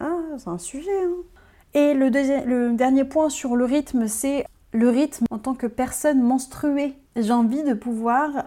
Ah, 0.00 0.20
c'est 0.36 0.48
un 0.48 0.58
sujet. 0.58 1.02
Hein. 1.04 1.22
Et 1.74 1.94
le, 1.94 2.08
le 2.44 2.72
dernier 2.74 3.04
point 3.04 3.28
sur 3.28 3.56
le 3.56 3.64
rythme, 3.64 4.08
c'est 4.08 4.46
le 4.72 4.88
rythme 4.88 5.24
en 5.30 5.38
tant 5.38 5.54
que 5.54 5.66
personne 5.66 6.22
menstruée. 6.22 6.94
J'ai 7.16 7.32
envie 7.32 7.62
de 7.62 7.74
pouvoir 7.74 8.44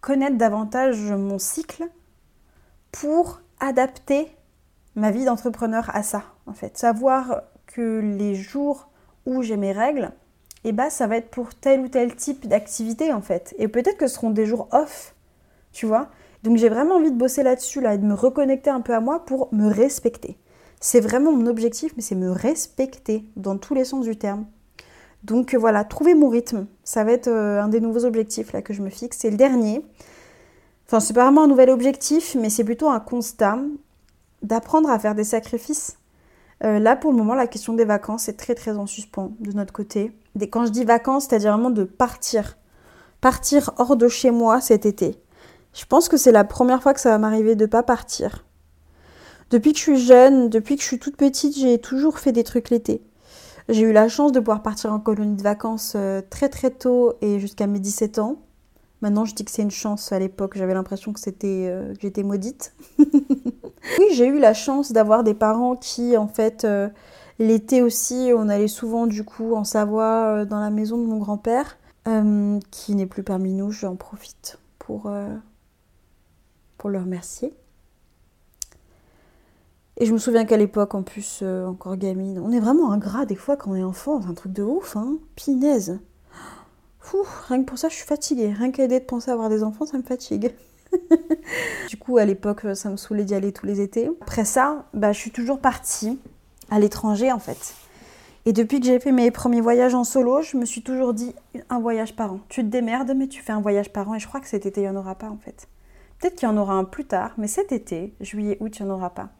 connaître 0.00 0.36
davantage 0.36 1.12
mon 1.12 1.38
cycle 1.38 1.84
pour 2.92 3.40
adapter 3.60 4.28
ma 4.96 5.10
vie 5.10 5.24
d'entrepreneur 5.24 5.90
à 5.94 6.02
ça, 6.02 6.24
en 6.46 6.52
fait. 6.52 6.76
Savoir 6.76 7.42
que 7.66 8.00
les 8.00 8.34
jours 8.34 8.88
où 9.26 9.42
j'ai 9.42 9.56
mes 9.56 9.72
règles, 9.72 10.10
eh 10.64 10.72
ben, 10.72 10.90
ça 10.90 11.06
va 11.06 11.16
être 11.16 11.30
pour 11.30 11.54
tel 11.54 11.80
ou 11.80 11.88
tel 11.88 12.14
type 12.16 12.48
d'activité, 12.48 13.12
en 13.12 13.20
fait. 13.22 13.54
Et 13.58 13.68
peut-être 13.68 13.96
que 13.96 14.06
ce 14.06 14.16
seront 14.16 14.30
des 14.30 14.46
jours 14.46 14.68
off, 14.72 15.14
tu 15.72 15.86
vois. 15.86 16.10
Donc 16.42 16.56
j'ai 16.56 16.68
vraiment 16.68 16.96
envie 16.96 17.10
de 17.10 17.16
bosser 17.16 17.42
là-dessus, 17.42 17.80
là, 17.80 17.94
et 17.94 17.98
de 17.98 18.04
me 18.04 18.14
reconnecter 18.14 18.70
un 18.70 18.80
peu 18.80 18.94
à 18.94 19.00
moi 19.00 19.24
pour 19.24 19.48
me 19.52 19.68
respecter. 19.68 20.38
C'est 20.80 21.00
vraiment 21.00 21.32
mon 21.32 21.46
objectif, 21.46 21.92
mais 21.96 22.02
c'est 22.02 22.14
me 22.14 22.30
respecter 22.30 23.24
dans 23.36 23.58
tous 23.58 23.74
les 23.74 23.84
sens 23.84 24.04
du 24.04 24.16
terme. 24.16 24.46
Donc 25.24 25.54
euh, 25.54 25.58
voilà, 25.58 25.84
trouver 25.84 26.14
mon 26.14 26.28
rythme, 26.28 26.66
ça 26.82 27.04
va 27.04 27.12
être 27.12 27.28
euh, 27.28 27.62
un 27.62 27.68
des 27.68 27.80
nouveaux 27.80 28.06
objectifs 28.06 28.52
là 28.52 28.62
que 28.62 28.72
je 28.72 28.82
me 28.82 28.88
fixe. 28.88 29.18
C'est 29.18 29.30
le 29.30 29.36
dernier. 29.36 29.84
Enfin, 30.86 31.00
c'est 31.00 31.12
pas 31.12 31.24
vraiment 31.24 31.44
un 31.44 31.48
nouvel 31.48 31.70
objectif, 31.70 32.34
mais 32.40 32.48
c'est 32.48 32.64
plutôt 32.64 32.88
un 32.88 33.00
constat 33.00 33.58
d'apprendre 34.42 34.90
à 34.90 34.98
faire 34.98 35.14
des 35.14 35.24
sacrifices. 35.24 35.98
Euh, 36.64 36.78
là, 36.78 36.96
pour 36.96 37.10
le 37.10 37.16
moment, 37.16 37.34
la 37.34 37.46
question 37.46 37.74
des 37.74 37.84
vacances 37.84 38.28
est 38.28 38.36
très 38.36 38.54
très 38.54 38.76
en 38.76 38.86
suspens 38.86 39.32
de 39.40 39.52
notre 39.52 39.72
côté. 39.72 40.12
quand 40.50 40.66
je 40.66 40.70
dis 40.70 40.84
vacances, 40.84 41.26
c'est-à-dire 41.26 41.52
vraiment 41.52 41.70
de 41.70 41.84
partir. 41.84 42.56
Partir 43.20 43.72
hors 43.76 43.96
de 43.96 44.08
chez 44.08 44.30
moi 44.30 44.60
cet 44.60 44.86
été. 44.86 45.20
Je 45.72 45.84
pense 45.84 46.08
que 46.08 46.16
c'est 46.16 46.32
la 46.32 46.44
première 46.44 46.82
fois 46.82 46.94
que 46.94 47.00
ça 47.00 47.10
va 47.10 47.18
m'arriver 47.18 47.54
de 47.54 47.66
pas 47.66 47.82
partir. 47.82 48.44
Depuis 49.50 49.72
que 49.72 49.78
je 49.78 49.82
suis 49.82 49.98
jeune, 49.98 50.48
depuis 50.48 50.76
que 50.76 50.82
je 50.82 50.86
suis 50.86 50.98
toute 50.98 51.16
petite, 51.16 51.56
j'ai 51.56 51.78
toujours 51.78 52.18
fait 52.18 52.32
des 52.32 52.44
trucs 52.44 52.70
l'été. 52.70 53.02
J'ai 53.68 53.82
eu 53.82 53.92
la 53.92 54.08
chance 54.08 54.32
de 54.32 54.40
pouvoir 54.40 54.62
partir 54.62 54.92
en 54.92 54.98
colonie 54.98 55.36
de 55.36 55.42
vacances 55.42 55.94
euh, 55.96 56.22
très 56.28 56.48
très 56.48 56.70
tôt 56.70 57.14
et 57.20 57.38
jusqu'à 57.38 57.66
mes 57.68 57.78
17 57.78 58.18
ans. 58.18 58.36
Maintenant, 59.00 59.24
je 59.24 59.34
dis 59.34 59.44
que 59.44 59.50
c'est 59.50 59.62
une 59.62 59.70
chance. 59.70 60.12
À 60.12 60.18
l'époque, 60.18 60.56
j'avais 60.56 60.74
l'impression 60.74 61.12
que 61.12 61.20
euh, 61.44 61.94
que 61.94 62.00
j'étais 62.00 62.22
maudite. 62.22 62.74
oui, 62.98 64.06
j'ai 64.12 64.26
eu 64.26 64.38
la 64.38 64.54
chance 64.54 64.92
d'avoir 64.92 65.24
des 65.24 65.34
parents 65.34 65.76
qui, 65.76 66.16
en 66.16 66.26
fait, 66.26 66.64
euh, 66.64 66.88
l'été 67.38 67.80
aussi, 67.82 68.32
on 68.36 68.48
allait 68.48 68.68
souvent 68.68 69.06
du 69.06 69.24
coup 69.24 69.54
en 69.54 69.64
Savoie 69.64 70.44
dans 70.44 70.60
la 70.60 70.70
maison 70.70 70.98
de 70.98 71.06
mon 71.06 71.18
grand-père, 71.18 71.78
qui 72.70 72.94
n'est 72.94 73.06
plus 73.06 73.22
parmi 73.22 73.52
nous. 73.52 73.70
J'en 73.70 73.94
profite 73.94 74.58
pour, 74.78 75.10
pour 76.80 76.88
le 76.88 76.98
remercier. 76.98 77.52
Et 79.98 80.06
je 80.06 80.12
me 80.14 80.18
souviens 80.18 80.46
qu'à 80.46 80.56
l'époque, 80.56 80.94
en 80.94 81.02
plus, 81.02 81.40
euh, 81.42 81.66
encore 81.66 81.98
gamine, 81.98 82.40
on 82.42 82.50
est 82.52 82.58
vraiment 82.58 82.90
ingrat 82.90 83.26
des 83.26 83.36
fois 83.36 83.58
quand 83.58 83.72
on 83.72 83.74
est 83.74 83.82
enfant, 83.82 84.22
c'est 84.22 84.28
un 84.28 84.34
truc 84.34 84.54
de 84.54 84.62
ouf, 84.62 84.96
hein. 84.96 85.18
Pinaise. 85.36 86.00
rien 87.48 87.60
que 87.60 87.66
pour 87.66 87.76
ça, 87.76 87.90
je 87.90 87.96
suis 87.96 88.06
fatiguée. 88.06 88.54
Rien 88.56 88.70
qu'à 88.70 88.84
l'idée 88.84 88.98
de 88.98 89.04
penser 89.04 89.30
à 89.30 89.34
avoir 89.34 89.50
des 89.50 89.62
enfants, 89.62 89.84
ça 89.84 89.98
me 89.98 90.02
fatigue. 90.02 90.54
du 91.90 91.98
coup, 91.98 92.16
à 92.16 92.24
l'époque, 92.24 92.62
ça 92.72 92.88
me 92.88 92.96
saoulait 92.96 93.24
d'y 93.24 93.34
aller 93.34 93.52
tous 93.52 93.66
les 93.66 93.82
étés. 93.82 94.10
Après 94.22 94.46
ça, 94.46 94.86
bah, 94.94 95.12
je 95.12 95.18
suis 95.18 95.32
toujours 95.32 95.58
partie 95.58 96.18
à 96.70 96.80
l'étranger, 96.80 97.30
en 97.30 97.38
fait. 97.38 97.74
Et 98.46 98.54
depuis 98.54 98.80
que 98.80 98.86
j'ai 98.86 98.98
fait 99.00 99.12
mes 99.12 99.30
premiers 99.30 99.60
voyages 99.60 99.94
en 99.94 100.04
solo, 100.04 100.40
je 100.40 100.56
me 100.56 100.64
suis 100.64 100.82
toujours 100.82 101.12
dit 101.12 101.34
un 101.68 101.78
voyage 101.78 102.16
par 102.16 102.32
an. 102.32 102.40
Tu 102.48 102.62
te 102.62 102.68
démerdes, 102.68 103.12
mais 103.14 103.28
tu 103.28 103.42
fais 103.42 103.52
un 103.52 103.60
voyage 103.60 103.92
par 103.92 104.08
an. 104.08 104.14
Et 104.14 104.18
je 104.18 104.26
crois 104.26 104.40
que 104.40 104.48
cet 104.48 104.64
été, 104.64 104.80
il 104.80 104.84
n'y 104.84 104.90
en 104.90 104.96
aura 104.96 105.14
pas, 105.14 105.28
en 105.28 105.36
fait. 105.36 105.68
Peut-être 106.20 106.36
qu'il 106.36 106.48
y 106.48 106.52
en 106.52 106.56
aura 106.58 106.74
un 106.74 106.84
plus 106.84 107.06
tard, 107.06 107.32
mais 107.38 107.46
cet 107.46 107.72
été, 107.72 108.12
juillet, 108.20 108.58
août, 108.60 108.78
il 108.78 108.84
n'y 108.84 108.90
en 108.90 108.94
aura 108.94 109.10
pas. 109.10 109.30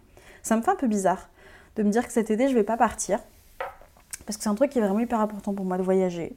Ça 0.42 0.56
me 0.56 0.62
fait 0.62 0.70
un 0.70 0.76
peu 0.76 0.86
bizarre 0.86 1.28
de 1.76 1.82
me 1.82 1.90
dire 1.90 2.06
que 2.06 2.12
cet 2.12 2.30
été, 2.30 2.48
je 2.48 2.54
vais 2.54 2.64
pas 2.64 2.78
partir. 2.78 3.20
Parce 4.24 4.38
que 4.38 4.42
c'est 4.42 4.48
un 4.48 4.54
truc 4.54 4.70
qui 4.70 4.78
est 4.78 4.82
vraiment 4.82 5.00
hyper 5.00 5.20
important 5.20 5.52
pour 5.52 5.64
moi 5.64 5.76
de 5.76 5.82
voyager. 5.82 6.34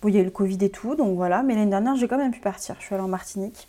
Bon, 0.00 0.08
il 0.08 0.14
y 0.14 0.18
a 0.18 0.20
eu 0.20 0.24
le 0.24 0.30
Covid 0.30 0.58
et 0.60 0.70
tout, 0.70 0.94
donc 0.94 1.16
voilà. 1.16 1.42
Mais 1.42 1.54
l'année 1.54 1.70
dernière, 1.70 1.96
j'ai 1.96 2.06
quand 2.06 2.18
même 2.18 2.30
pu 2.30 2.40
partir. 2.40 2.76
Je 2.78 2.84
suis 2.84 2.94
allée 2.94 3.02
en 3.02 3.08
Martinique. 3.08 3.68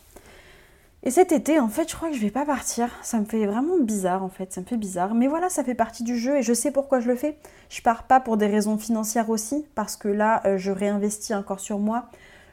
Et 1.02 1.10
cet 1.10 1.32
été, 1.32 1.58
en 1.58 1.68
fait, 1.68 1.88
je 1.90 1.96
crois 1.96 2.08
que 2.08 2.16
je 2.16 2.20
vais 2.20 2.30
pas 2.30 2.44
partir. 2.44 2.88
Ça 3.02 3.18
me 3.18 3.24
fait 3.24 3.44
vraiment 3.46 3.78
bizarre, 3.80 4.22
en 4.22 4.28
fait. 4.28 4.52
Ça 4.52 4.60
me 4.60 4.66
fait 4.66 4.76
bizarre. 4.76 5.14
Mais 5.14 5.26
voilà, 5.26 5.48
ça 5.48 5.64
fait 5.64 5.74
partie 5.74 6.04
du 6.04 6.16
jeu 6.16 6.36
et 6.36 6.42
je 6.42 6.52
sais 6.52 6.70
pourquoi 6.70 7.00
je 7.00 7.08
le 7.08 7.16
fais. 7.16 7.36
Je 7.68 7.82
pars 7.82 8.04
pas 8.04 8.20
pour 8.20 8.36
des 8.36 8.46
raisons 8.46 8.78
financières 8.78 9.30
aussi, 9.30 9.66
parce 9.74 9.96
que 9.96 10.08
là, 10.08 10.42
euh, 10.44 10.56
je 10.56 10.70
réinvestis 10.70 11.34
encore 11.34 11.60
sur 11.60 11.78
moi. 11.78 12.06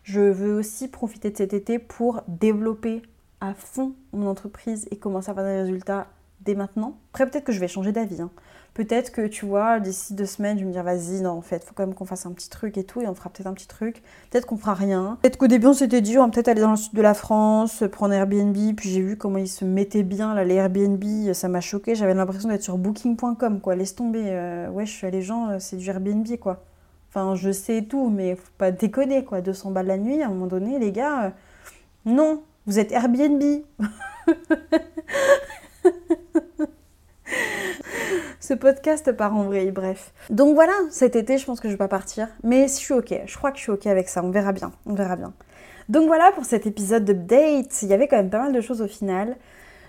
Je 0.04 0.22
veux 0.22 0.56
aussi 0.56 0.88
profiter 0.88 1.30
de 1.30 1.38
cet 1.38 1.54
été 1.54 1.80
pour 1.80 2.22
développer 2.28 3.02
à 3.44 3.54
fond 3.54 3.94
mon 4.14 4.28
entreprise 4.28 4.88
et 4.90 4.96
commencer 4.96 5.28
à 5.28 5.32
avoir 5.32 5.46
des 5.46 5.62
résultats 5.62 6.08
dès 6.42 6.56
maintenant. 6.56 6.98
Après, 7.12 7.30
peut-être 7.30 7.44
que 7.44 7.52
je 7.52 7.60
vais 7.60 7.68
changer 7.68 7.92
d'avis. 7.92 8.22
Hein. 8.22 8.32
Peut-être 8.74 9.12
que, 9.12 9.28
tu 9.28 9.46
vois, 9.46 9.80
d'ici 9.80 10.14
deux 10.16 10.26
semaines, 10.26 10.58
je 10.58 10.64
vais 10.64 10.68
me 10.68 10.74
dire, 10.74 10.84
vas-y, 10.84 11.22
non, 11.22 11.32
en 11.32 11.42
fait, 11.42 11.64
faut 11.64 11.74
quand 11.76 11.86
même 11.86 11.94
qu'on 11.94 12.06
fasse 12.06 12.26
un 12.26 12.32
petit 12.32 12.50
truc 12.50 12.78
et 12.78 12.84
tout, 12.84 13.02
et 13.02 13.08
on 13.08 13.14
fera 13.14 13.30
peut-être 13.30 13.48
un 13.48 13.54
petit 13.54 13.68
truc. 13.68 14.02
Peut-être 14.32 14.46
qu'on 14.46 14.58
fera 14.58 14.74
rien. 14.74 15.20
Peut-être 15.22 15.38
qu'au 15.38 15.48
début, 15.48 15.68
on 15.68 15.74
s'était 15.74 16.02
dit, 16.02 16.18
on 16.18 16.26
va 16.26 16.32
peut-être 16.32 16.48
aller 16.48 16.62
dans 16.62 16.72
le 16.72 16.78
sud 16.78 16.94
de 16.94 17.02
la 17.02 17.14
France, 17.14 17.84
prendre 17.92 18.14
Airbnb, 18.14 18.56
puis 18.76 18.90
j'ai 18.90 19.02
vu 19.02 19.18
comment 19.18 19.38
ils 19.38 19.48
se 19.48 19.64
mettaient 19.64 20.04
bien, 20.04 20.34
là, 20.34 20.44
les 20.44 20.56
Airbnb, 20.56 21.04
ça 21.34 21.50
m'a 21.50 21.62
choqué. 21.62 21.96
J'avais 21.96 22.14
l'impression 22.14 22.50
d'être 22.50 22.64
sur 22.64 22.78
booking.com, 22.78 23.60
quoi. 23.62 23.76
Laisse 23.76 23.96
tomber. 23.96 24.24
Euh, 24.26 24.70
wesh, 24.70 25.04
les 25.04 25.22
gens, 25.22 25.50
euh, 25.50 25.58
c'est 25.60 25.78
du 25.78 25.88
Airbnb, 25.90 26.26
quoi. 26.38 26.64
Enfin, 27.10 27.36
je 27.36 27.52
sais 27.52 27.84
tout, 27.84 28.10
mais 28.10 28.36
faut 28.36 28.52
pas 28.58 28.72
déconner, 28.72 29.24
quoi. 29.24 29.42
200 29.42 29.70
balles 29.72 29.88
la 29.88 29.98
nuit, 29.98 30.24
à 30.24 30.28
un 30.28 30.30
moment 30.30 30.48
donné, 30.48 30.80
les 30.80 30.92
gars, 30.92 31.26
euh, 31.26 31.30
non, 32.06 32.42
vous 32.66 32.80
êtes 32.80 32.92
Airbnb. 32.92 33.44
Ce 38.40 38.54
podcast 38.54 39.12
part 39.14 39.36
en 39.36 39.44
vrille, 39.44 39.72
bref. 39.72 40.14
Donc 40.30 40.56
voilà, 40.56 40.74
cet 40.90 41.16
été, 41.16 41.38
je 41.38 41.46
pense 41.46 41.60
que 41.62 41.70
je 41.70 41.74
vais 41.74 41.78
pas 41.78 41.88
partir. 41.88 42.28
Mais 42.44 42.68
je 42.68 42.74
suis 42.74 42.94
ok, 42.94 43.22
je 43.26 43.38
crois 43.38 43.52
que 43.52 43.58
je 43.58 43.64
suis 43.64 43.72
ok 43.72 43.88
avec 43.88 44.10
ça, 44.10 44.22
on 44.24 44.32
verra 44.32 44.52
bien, 44.52 44.74
on 44.86 44.94
verra 44.94 45.16
bien. 45.16 45.34
Donc 45.90 46.08
voilà 46.08 46.32
pour 46.34 46.46
cet 46.46 46.66
épisode 46.66 47.06
d'update. 47.06 47.82
Il 47.82 47.88
y 47.88 47.94
avait 47.94 48.08
quand 48.08 48.18
même 48.18 48.30
pas 48.30 48.40
mal 48.40 48.52
de 48.54 48.62
choses 48.62 48.82
au 48.82 48.88
final. 48.88 49.38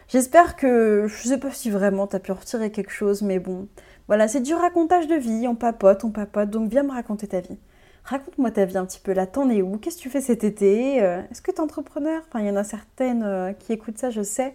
J'espère 0.09 0.57
que, 0.57 1.07
je 1.09 1.29
sais 1.29 1.39
pas 1.39 1.51
si 1.51 1.71
vraiment 1.71 2.07
t'as 2.07 2.19
pu 2.19 2.33
retirer 2.33 2.71
quelque 2.71 2.93
chose, 2.93 3.23
mais 3.23 3.39
bon, 3.39 3.69
voilà, 4.07 4.29
c'est 4.29 4.41
du 4.41 4.55
racontage 4.55 5.07
de 5.07 5.15
vie, 5.15 5.49
on 5.49 5.55
papote, 5.55 6.05
on 6.05 6.11
papote, 6.11 6.51
donc 6.51 6.71
viens 6.71 6.83
me 6.83 6.93
raconter 6.93 7.27
ta 7.27 7.41
vie. 7.41 7.59
Raconte-moi 8.05 8.51
ta 8.51 8.65
vie 8.67 8.77
un 8.77 8.85
petit 8.85 9.01
peu 9.01 9.13
là, 9.13 9.27
t'en 9.27 9.49
es 9.49 9.63
où? 9.63 9.79
Qu'est-ce 9.79 9.97
que 9.97 10.03
tu 10.03 10.11
fais 10.11 10.21
cet 10.21 10.45
été? 10.45 11.03
Euh, 11.03 11.23
Est-ce 11.31 11.41
que 11.41 11.51
t'es 11.51 11.61
entrepreneur? 11.61 12.23
Enfin, 12.29 12.41
il 12.41 12.47
y 12.47 12.51
en 12.51 12.57
a 12.57 12.65
certaines 12.65 13.23
euh, 13.23 13.53
qui 13.55 13.73
écoutent 13.73 13.99
ça, 13.99 14.11
je 14.11 14.23
sais. 14.23 14.55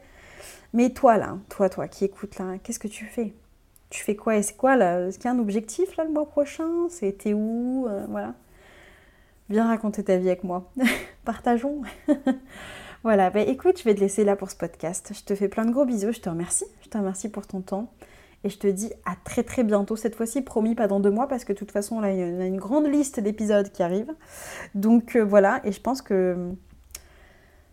Mais 0.74 0.92
toi 0.92 1.18
là, 1.18 1.38
toi, 1.50 1.70
toi 1.70 1.88
qui 1.88 2.06
écoutes 2.06 2.38
là, 2.40 2.58
qu'est-ce 2.64 2.80
que 2.80 2.88
tu 2.88 3.06
fais? 3.06 3.34
Tu 3.90 4.04
fais 4.04 4.16
quoi? 4.16 4.38
Et 4.38 4.44
c'est 4.44 4.58
quoi 4.58 4.76
là 4.78 5.08
Est-ce 5.08 5.18
qu'il 5.20 5.26
y 5.26 5.30
a 5.30 5.32
un 5.36 5.40
objectif 5.40 5.98
là 5.98 6.06
le 6.06 6.12
mois 6.12 6.28
prochain? 6.28 6.90
C'était 6.90 7.34
où? 7.34 7.88
Euh, 7.90 8.06
Voilà. 8.10 8.36
Viens 9.50 9.68
raconter 9.68 10.04
ta 10.04 10.18
vie 10.18 10.28
avec 10.28 10.44
moi. 10.44 10.70
Partageons. 11.26 11.82
voilà, 13.04 13.30
bah 13.32 13.42
écoute, 13.42 13.80
je 13.80 13.84
vais 13.84 13.96
te 13.96 14.00
laisser 14.00 14.24
là 14.24 14.36
pour 14.36 14.50
ce 14.52 14.56
podcast. 14.56 15.12
Je 15.16 15.24
te 15.24 15.34
fais 15.36 15.48
plein 15.48 15.66
de 15.66 15.72
gros 15.72 15.86
bisous, 15.86 16.12
je 16.12 16.20
te 16.20 16.30
remercie. 16.30 16.66
Je 16.84 16.90
te 16.90 16.98
remercie 16.98 17.30
pour 17.30 17.48
ton 17.48 17.62
temps. 17.62 17.92
Et 18.44 18.50
je 18.50 18.58
te 18.58 18.68
dis 18.68 18.92
à 19.06 19.16
très 19.24 19.44
très 19.44 19.64
bientôt. 19.64 19.96
Cette 19.96 20.16
fois-ci, 20.16 20.42
promis, 20.42 20.76
pas 20.76 20.88
dans 20.88 21.00
deux 21.00 21.12
mois, 21.12 21.28
parce 21.28 21.44
que 21.44 21.54
de 21.54 21.58
toute 21.58 21.72
façon, 21.72 22.00
là, 22.00 22.12
il 22.12 22.20
y 22.20 22.24
a 22.24 22.46
une 22.46 22.58
grande 22.58 22.88
liste 22.88 23.20
d'épisodes 23.20 23.72
qui 23.72 23.84
arrivent. 23.84 24.14
Donc 24.76 25.16
euh, 25.16 25.24
voilà, 25.24 25.62
et 25.64 25.72
je 25.72 25.82
pense 25.82 26.02
que 26.02 26.54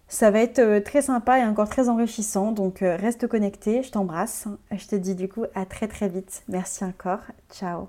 ça 0.09 0.31
va 0.31 0.41
être 0.41 0.61
euh, 0.61 0.81
très 0.81 1.03
sympa 1.03 1.39
et 1.41 1.45
encore 1.45 1.69
très 1.69 1.89
enrichissant, 1.89 2.53
donc 2.53 2.83
euh, 2.83 2.97
reste 2.97 3.27
connecté, 3.27 3.83
je 3.83 3.91
t'embrasse. 3.91 4.47
Je 4.71 4.87
te 4.87 4.97
dis 4.97 5.15
du 5.15 5.29
coup 5.29 5.45
à 5.55 5.67
très 5.67 5.89
très 5.89 6.09
vite. 6.09 6.43
Merci 6.49 6.85
encore. 6.85 7.21
Ciao. 7.51 7.89